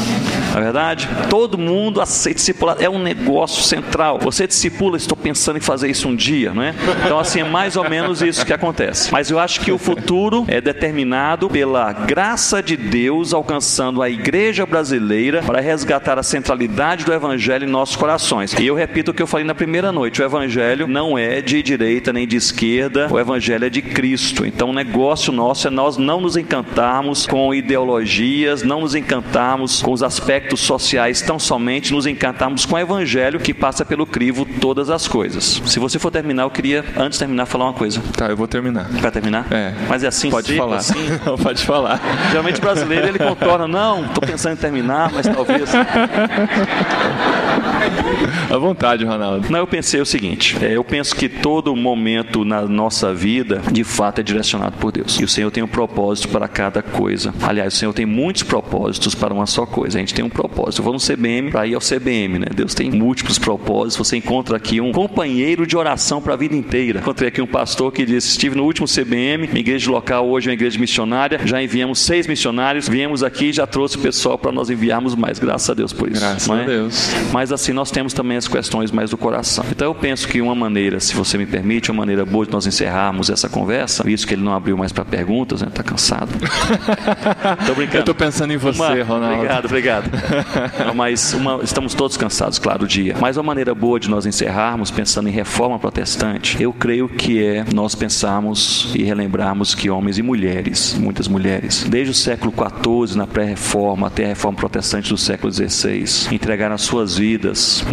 [0.54, 1.08] Não é verdade?
[1.30, 2.82] Todo mundo aceita discipulado.
[2.82, 4.18] É um negócio central.
[4.20, 6.63] Você discipula, estou pensando em fazer isso um dia, não é?
[7.04, 9.12] Então, assim, é mais ou menos isso que acontece.
[9.12, 14.66] Mas eu acho que o futuro é determinado pela graça de Deus alcançando a igreja
[14.66, 18.54] brasileira para resgatar a centralidade do evangelho em nossos corações.
[18.54, 21.62] E eu repito o que eu falei na primeira noite: o evangelho não é de
[21.62, 24.46] direita nem de esquerda, o evangelho é de Cristo.
[24.46, 29.92] Então, o negócio nosso é nós não nos encantarmos com ideologias, não nos encantarmos com
[29.92, 34.90] os aspectos sociais, tão somente nos encantarmos com o evangelho que passa pelo crivo todas
[34.90, 35.62] as coisas.
[35.66, 38.02] Se você for terminar, queria, antes de terminar, falar uma coisa.
[38.16, 38.86] Tá, eu vou terminar.
[38.90, 39.46] Vai terminar?
[39.52, 39.74] É.
[39.90, 40.78] Mas é assim, Pode seco, falar.
[40.78, 40.94] assim?
[41.26, 42.00] Não, pode falar.
[42.30, 45.70] Geralmente o brasileiro ele contorna, não, estou pensando em terminar, mas talvez.
[48.54, 49.52] À vontade, Ronaldo.
[49.52, 53.84] Não, eu pensei o seguinte: é, eu penso que todo momento na nossa vida, de
[53.84, 55.20] fato, é direcionado por Deus.
[55.20, 57.34] E o Senhor tem um propósito para cada coisa.
[57.42, 59.98] Aliás, o Senhor tem muitos propósitos para uma só coisa.
[59.98, 60.82] A gente tem um propósito.
[60.82, 62.46] Eu vou no CBM para ir ao CBM, né?
[62.54, 64.08] Deus tem múltiplos propósitos.
[64.08, 67.00] Você encontra aqui um companheiro de oração para a vida inteira.
[67.00, 70.52] Encontrei aqui um pastor que disse: estive no último CBM, minha igreja local hoje é
[70.52, 71.40] uma igreja missionária.
[71.44, 72.88] Já enviamos seis missionários.
[72.88, 75.40] Viemos aqui e já trouxe o pessoal para nós enviarmos mais.
[75.40, 76.22] Graças a Deus por isso.
[76.22, 76.66] Graças não a é?
[76.66, 77.10] Deus.
[77.34, 79.66] Mas assim, nós temos também as questões mais do coração.
[79.72, 82.66] Então eu penso que uma maneira, se você me permite, uma maneira boa de nós
[82.68, 85.70] encerrarmos essa conversa, visto que ele não abriu mais para perguntas, né?
[85.74, 86.30] Tá cansado.
[87.66, 87.98] tô brincando.
[88.00, 89.36] Eu tô pensando em você, Uma- Ronaldo.
[89.36, 90.12] Obrigado, obrigado.
[90.86, 93.16] Não, mas uma- estamos todos cansados, claro, do dia.
[93.20, 97.66] Mas uma maneira boa de nós encerrarmos pensando em reforma protestante, eu creio que é
[97.74, 103.28] nós pensarmos e relembrarmos que homens e mulheres, muitas mulheres, desde o século XIV, na
[103.28, 107.84] pré-reforma, até a reforma protestante do século XVI, entregaram as suas vidas,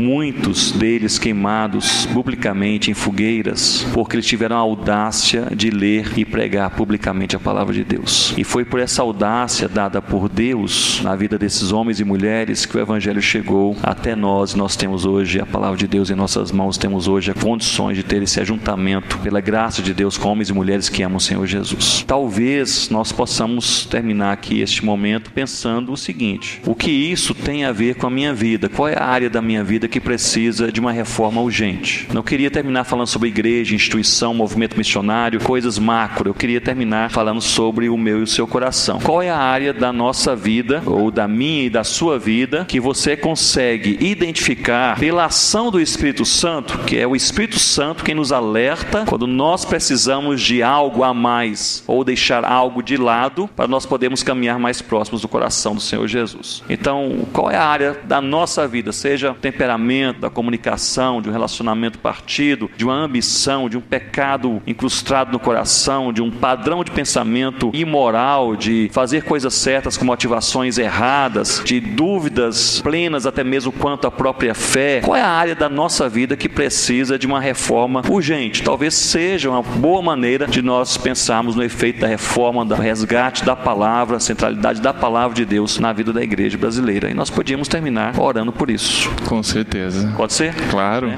[0.72, 7.36] deles queimados publicamente em fogueiras, porque eles tiveram a audácia de ler e pregar publicamente
[7.36, 8.34] a palavra de Deus.
[8.36, 12.76] E foi por essa audácia dada por Deus na vida desses homens e mulheres que
[12.76, 14.54] o evangelho chegou até nós.
[14.54, 18.22] Nós temos hoje a palavra de Deus em nossas mãos, temos hoje condições de ter
[18.22, 22.04] esse ajuntamento pela graça de Deus com homens e mulheres que amam o Senhor Jesus.
[22.06, 27.72] Talvez nós possamos terminar aqui este momento pensando o seguinte: o que isso tem a
[27.72, 28.68] ver com a minha vida?
[28.68, 30.29] Qual é a área da minha vida que precisa
[30.72, 32.06] de uma reforma urgente?
[32.12, 36.30] Não queria terminar falando sobre igreja, instituição, movimento missionário, coisas macro.
[36.30, 39.00] Eu queria terminar falando sobre o meu e o seu coração.
[39.00, 42.78] Qual é a área da nossa vida, ou da minha e da sua vida, que
[42.78, 48.30] você consegue identificar pela ação do Espírito Santo, que é o Espírito Santo quem nos
[48.30, 53.84] alerta quando nós precisamos de algo a mais ou deixar algo de lado para nós
[53.84, 56.62] podermos caminhar mais próximos do coração do Senhor Jesus.
[56.68, 61.98] Então, qual é a área da nossa vida, seja temperamento, da comunicação, de um relacionamento
[61.98, 67.70] partido, de uma ambição, de um pecado incrustado no coração, de um padrão de pensamento
[67.72, 74.10] imoral, de fazer coisas certas com motivações erradas, de dúvidas plenas até mesmo quanto à
[74.10, 75.00] própria fé.
[75.02, 78.62] Qual é a área da nossa vida que precisa de uma reforma urgente?
[78.62, 83.56] Talvez seja uma boa maneira de nós pensarmos no efeito da reforma, do resgate da
[83.56, 87.10] palavra, a centralidade da palavra de Deus na vida da igreja brasileira.
[87.10, 89.10] E nós podíamos terminar orando por isso.
[89.26, 90.09] Com certeza.
[90.16, 90.54] Pode ser?
[90.70, 91.12] Claro.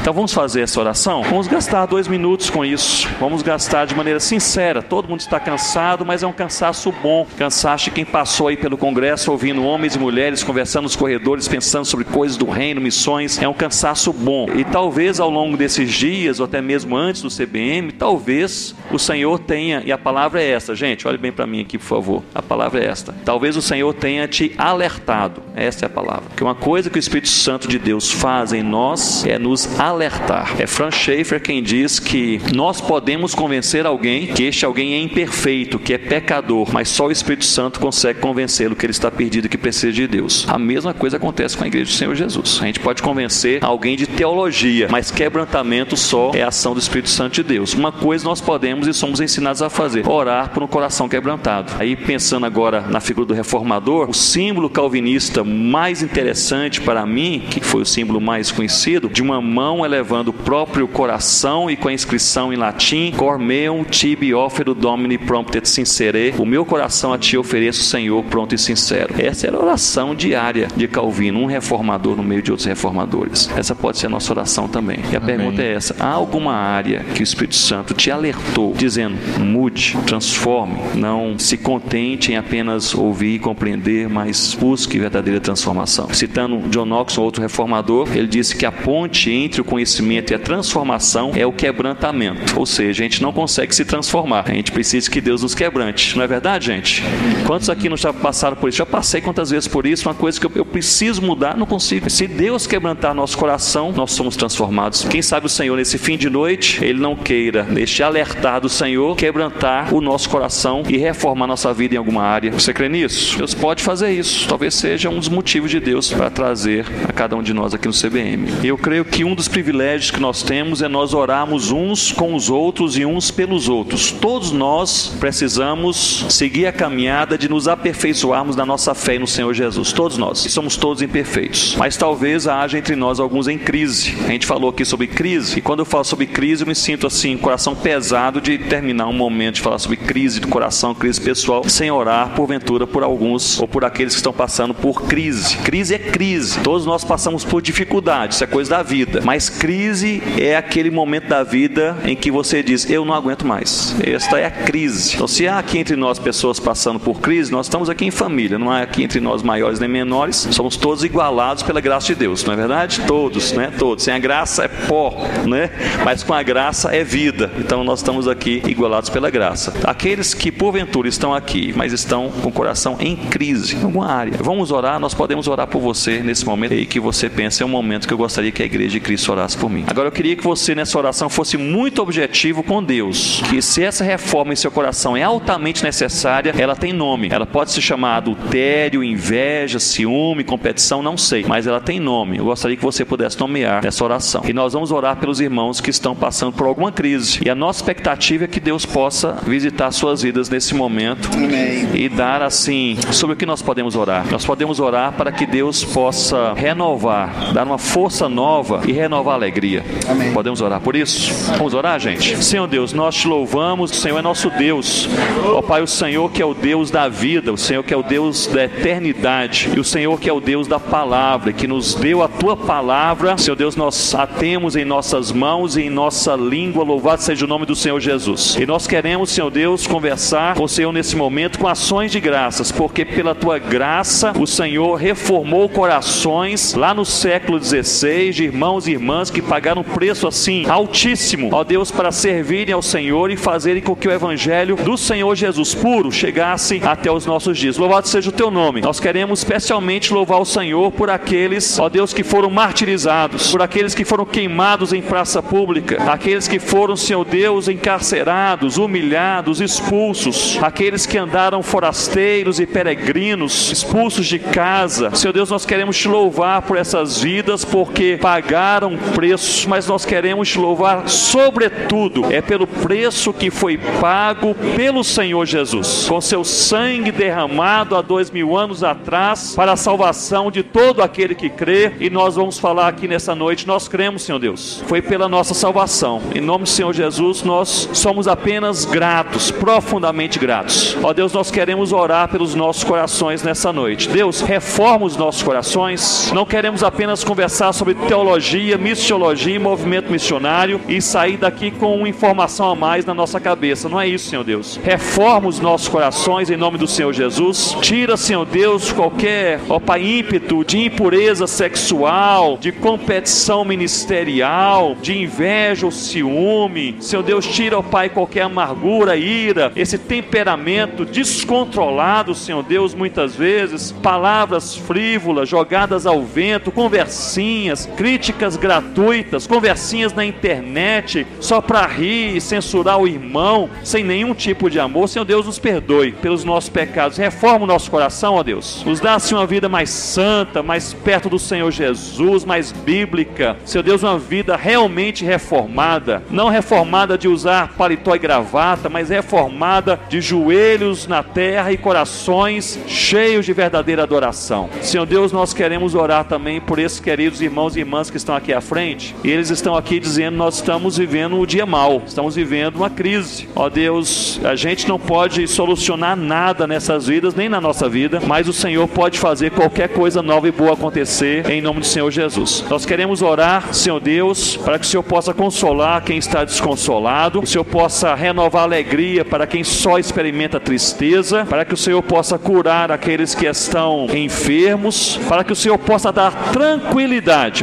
[0.00, 1.22] Então vamos fazer essa oração?
[1.22, 3.08] Vamos gastar dois minutos com isso.
[3.18, 4.82] Vamos gastar de maneira sincera.
[4.82, 7.26] Todo mundo está cansado, mas é um cansaço bom.
[7.36, 11.84] Cansaço de quem passou aí pelo Congresso ouvindo homens e mulheres conversando nos corredores, pensando
[11.84, 13.40] sobre coisas do reino, missões.
[13.40, 14.46] É um cansaço bom.
[14.54, 19.38] E talvez ao longo desses dias, ou até mesmo antes do CBM, talvez o Senhor
[19.38, 22.22] tenha, e a palavra é esta, gente, olhe bem para mim aqui, por favor.
[22.34, 23.14] A palavra é esta.
[23.24, 25.42] Talvez o Senhor tenha te alertado.
[25.54, 26.24] Essa é a palavra.
[26.36, 30.54] Que uma coisa que o Espírito Santo de Deus faz em nós é nos alertar.
[30.58, 35.78] É Frank Schaeffer quem diz que nós podemos convencer alguém que este alguém é imperfeito,
[35.78, 39.48] que é pecador, mas só o Espírito Santo consegue convencê-lo que ele está perdido e
[39.50, 40.46] que precisa de Deus.
[40.48, 42.60] A mesma coisa acontece com a igreja do Senhor Jesus.
[42.62, 47.34] A gente pode convencer alguém de teologia, mas quebrantamento só é ação do Espírito Santo
[47.34, 47.74] de Deus.
[47.74, 51.74] Uma coisa nós podemos e somos ensinados a fazer: orar por um coração quebrantado.
[51.78, 57.60] Aí pensando agora na figura do reformador, o símbolo calvinista mais interessante para mim, que
[57.60, 61.92] foi o símbolo mais conhecido, de uma mão elevando o próprio coração e com a
[61.92, 66.34] inscrição em latim: Cor meum tibi ofero domini promptet sincere.
[66.38, 69.14] O meu coração a ti ofereço, Senhor, pronto e sincero.
[69.18, 73.50] Essa era a oração diária de Calvino, um reformador no meio de outros reformadores.
[73.56, 74.98] Essa pode ser a nossa oração também.
[75.12, 79.16] E a pergunta é essa: há alguma área que o Espírito Santo te alertou, dizendo,
[79.40, 86.12] mude, transforme, não se contente em apenas ouvir e compreender, mas busque verdadeira transformação.
[86.12, 90.34] Citando John Knox, um outro reformador, ele disse que a ponte entre o conhecimento e
[90.34, 92.58] a transformação é o quebrantamento.
[92.58, 94.44] Ou seja, a gente não consegue se transformar.
[94.48, 96.16] A gente precisa que Deus nos quebrante.
[96.16, 97.02] Não é verdade, gente?
[97.46, 98.78] Quantos aqui não já passaram por isso?
[98.78, 100.08] Já passei quantas vezes por isso?
[100.08, 102.08] Uma coisa que eu, eu preciso mudar, não consigo.
[102.10, 105.04] Se Deus quebrantar nosso coração, nós somos transformados.
[105.04, 109.16] Quem sabe o Senhor, nesse fim de noite, Ele não queira, neste alertar do Senhor,
[109.16, 112.50] quebrantar o nosso coração e reformar nossa vida em alguma área.
[112.52, 113.38] Você crê nisso?
[113.38, 114.48] Deus pode fazer isso.
[114.48, 117.86] Talvez seja um dos motivos de Deus para trazer a cada um de nós aqui
[117.86, 118.48] no CBM.
[118.62, 122.50] Eu creio que um dos privilégios que nós temos é nós orarmos uns com os
[122.50, 124.10] outros e uns pelos outros.
[124.10, 129.92] Todos nós precisamos seguir a caminhada de nos aperfeiçoarmos na nossa fé no Senhor Jesus.
[129.92, 130.44] Todos nós.
[130.44, 131.76] E somos todos imperfeitos.
[131.76, 134.14] Mas talvez haja entre nós alguns em crise.
[134.26, 135.58] A gente falou aqui sobre crise.
[135.58, 139.12] E quando eu falo sobre crise, eu me sinto assim, coração pesado de terminar um
[139.12, 143.68] momento de falar sobre crise do coração, crise pessoal, sem orar, porventura, por alguns ou
[143.68, 145.56] por aqueles que estão passando por crise.
[145.58, 146.58] Crise é crise.
[146.60, 147.83] Todos nós passamos por dificuldades,
[148.30, 149.20] isso é coisa da vida.
[149.24, 153.94] Mas crise é aquele momento da vida em que você diz: Eu não aguento mais.
[154.04, 155.14] Esta é a crise.
[155.14, 158.58] Então, se há aqui entre nós pessoas passando por crise, nós estamos aqui em família,
[158.58, 162.44] não há aqui entre nós maiores nem menores, somos todos igualados pela graça de Deus,
[162.44, 163.00] não é verdade?
[163.06, 163.72] Todos, né?
[163.78, 164.04] Todos.
[164.04, 165.14] Sem a graça é pó,
[165.46, 165.70] né?
[166.04, 167.50] Mas com a graça é vida.
[167.58, 169.72] Então, nós estamos aqui igualados pela graça.
[169.84, 174.38] Aqueles que porventura estão aqui, mas estão com o coração em crise, em alguma área,
[174.40, 177.68] vamos orar, nós podemos orar por você nesse momento e que você pense, é um
[177.74, 179.84] momento que eu gostaria que a igreja de Cristo orasse por mim.
[179.86, 184.04] Agora, eu queria que você nessa oração fosse muito objetivo com Deus, que se essa
[184.04, 187.28] reforma em seu coração é altamente necessária, ela tem nome.
[187.30, 192.38] Ela pode se chamar adultério, inveja, ciúme, competição, não sei, mas ela tem nome.
[192.38, 194.42] Eu gostaria que você pudesse nomear essa oração.
[194.46, 197.40] E nós vamos orar pelos irmãos que estão passando por alguma crise.
[197.44, 201.88] E a nossa expectativa é que Deus possa visitar suas vidas nesse momento Amém.
[201.94, 204.26] e dar assim sobre o que nós podemos orar.
[204.30, 209.36] Nós podemos orar para que Deus possa renovar, dar uma força nova e renovar a
[209.36, 209.84] alegria.
[210.08, 210.32] Amém.
[210.32, 211.32] Podemos orar por isso?
[211.56, 212.42] Vamos orar, gente?
[212.42, 215.08] Senhor Deus, nós te louvamos, o Senhor é nosso Deus.
[215.44, 218.02] Ó Pai, o Senhor que é o Deus da vida, o Senhor que é o
[218.02, 222.22] Deus da eternidade e o Senhor que é o Deus da palavra, que nos deu
[222.22, 223.36] a tua palavra.
[223.38, 226.84] Senhor Deus, nós a temos em nossas mãos e em nossa língua.
[226.84, 228.56] Louvado seja o nome do Senhor Jesus.
[228.60, 232.70] E nós queremos, Senhor Deus, conversar com o Senhor nesse momento com ações de graças,
[232.70, 238.92] porque pela tua graça o Senhor reformou corações lá no século XVI de irmãos e
[238.92, 243.82] irmãs que pagaram um preço assim altíssimo, ó Deus, para servirem ao Senhor e fazerem
[243.82, 247.76] com que o evangelho do Senhor Jesus puro chegasse até os nossos dias.
[247.76, 248.80] Louvado seja o teu nome.
[248.80, 253.94] Nós queremos especialmente louvar o Senhor por aqueles, ó Deus, que foram martirizados, por aqueles
[253.94, 261.06] que foram queimados em praça pública, aqueles que foram, Senhor Deus, encarcerados, humilhados, expulsos, aqueles
[261.06, 265.14] que andaram forasteiros e peregrinos, expulsos de casa.
[265.14, 267.33] Senhor Deus, nós queremos te louvar por essas vidas,
[267.64, 274.54] porque pagaram preço, mas nós queremos te louvar sobretudo, é pelo preço que foi pago
[274.76, 280.50] pelo Senhor Jesus, com seu sangue derramado há dois mil anos atrás, para a salvação
[280.50, 284.38] de todo aquele que crê, e nós vamos falar aqui nessa noite, nós cremos, Senhor
[284.38, 286.22] Deus, foi pela nossa salvação.
[286.34, 290.96] Em nome do Senhor Jesus, nós somos apenas gratos, profundamente gratos.
[291.02, 294.08] Ó Deus, nós queremos orar pelos nossos corações nessa noite.
[294.08, 296.30] Deus, reforma os nossos corações.
[296.32, 302.70] Não queremos apenas conversar sobre teologia, missiologia e movimento missionário e sair daqui com informação
[302.70, 303.88] a mais na nossa cabeça.
[303.88, 304.78] Não é isso, Senhor Deus.
[304.82, 307.76] Reforma os nossos corações em nome do Senhor Jesus.
[307.80, 315.86] Tira, Senhor Deus, qualquer, ó Pai, ímpeto de impureza sexual, de competição ministerial, de inveja
[315.86, 316.96] ou ciúme.
[317.00, 323.92] Senhor Deus, tira, ó Pai, qualquer amargura, ira, esse temperamento descontrolado, Senhor Deus, muitas vezes,
[323.92, 326.70] palavras frívolas jogadas ao vento,
[327.14, 334.34] conversinhas, críticas gratuitas, conversinhas na internet só para rir e censurar o irmão, sem nenhum
[334.34, 335.08] tipo de amor.
[335.08, 337.16] Senhor Deus, nos perdoe pelos nossos pecados.
[337.16, 338.82] Reforma o nosso coração, ó Deus.
[338.84, 343.56] Nos dá assim uma vida mais santa, mais perto do Senhor Jesus, mais bíblica.
[343.64, 350.00] Senhor Deus, uma vida realmente reformada, não reformada de usar paletó e gravata, mas reformada
[350.08, 354.68] de joelhos na terra e corações cheios de verdadeira adoração.
[354.82, 358.50] Senhor Deus, nós queremos orar também por esses queridos irmãos e irmãs que estão aqui
[358.50, 359.14] à frente.
[359.22, 363.46] E eles estão aqui dizendo: nós estamos vivendo o dia mal, estamos vivendo uma crise.
[363.54, 368.48] Ó Deus, a gente não pode solucionar nada nessas vidas, nem na nossa vida, mas
[368.48, 372.64] o Senhor pode fazer qualquer coisa nova e boa acontecer em nome do Senhor Jesus.
[372.70, 377.46] Nós queremos orar, Senhor Deus, para que o Senhor possa consolar quem está desconsolado, o
[377.46, 382.38] Senhor possa renovar a alegria para quem só experimenta tristeza, para que o Senhor possa
[382.38, 386.93] curar aqueles que estão enfermos, para que o Senhor possa dar tranquilidade.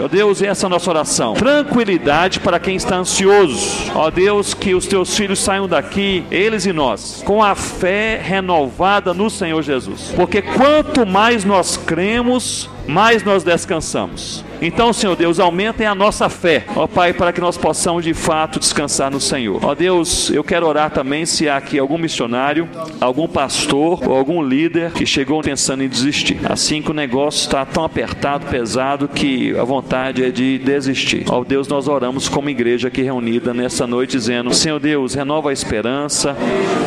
[0.01, 1.33] Ó Deus, essa é a nossa oração.
[1.33, 3.89] Tranquilidade para quem está ansioso.
[3.95, 9.13] Ó Deus, que os teus filhos saiam daqui, eles e nós, com a fé renovada
[9.13, 10.11] no Senhor Jesus.
[10.15, 14.43] Porque quanto mais nós cremos, mais nós descansamos.
[14.61, 18.59] Então, Senhor Deus, aumentem a nossa fé, ó Pai, para que nós possamos de fato
[18.59, 19.59] descansar no Senhor.
[19.65, 24.43] Ó Deus, eu quero orar também se há aqui algum missionário, algum pastor ou algum
[24.43, 26.39] líder que chegou pensando em desistir.
[26.47, 31.25] Assim que o negócio está tão apertado, pesado, que a vontade é de desistir.
[31.27, 35.53] Ó Deus, nós oramos como igreja aqui reunida nessa noite, dizendo: Senhor Deus, renova a
[35.53, 36.37] esperança,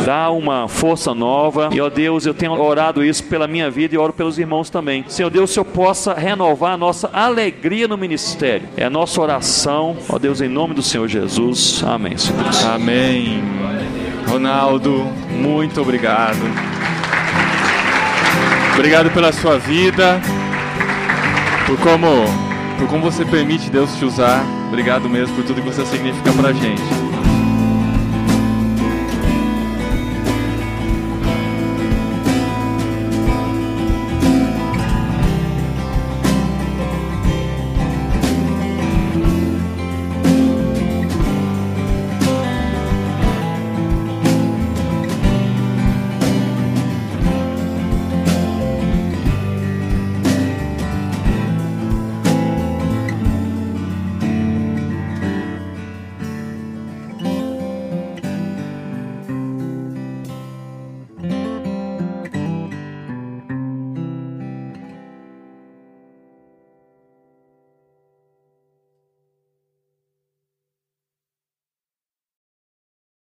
[0.05, 1.71] dá uma força nova.
[1.73, 5.05] E ó Deus, eu tenho orado isso pela minha vida e oro pelos irmãos também.
[5.09, 7.11] Senhor Deus, se eu possa renovar a nossa
[7.65, 8.69] alegria no ministério.
[8.77, 11.83] É a nossa oração, ó Deus, em nome do Senhor Jesus.
[11.83, 12.15] Amém.
[12.19, 12.39] Senhor.
[12.75, 13.43] Amém.
[14.29, 16.37] Ronaldo, muito obrigado.
[18.75, 20.21] Obrigado pela sua vida,
[21.67, 22.07] por como
[22.79, 24.45] por como você permite Deus te usar.
[24.69, 27.04] Obrigado mesmo por tudo que você significa pra gente.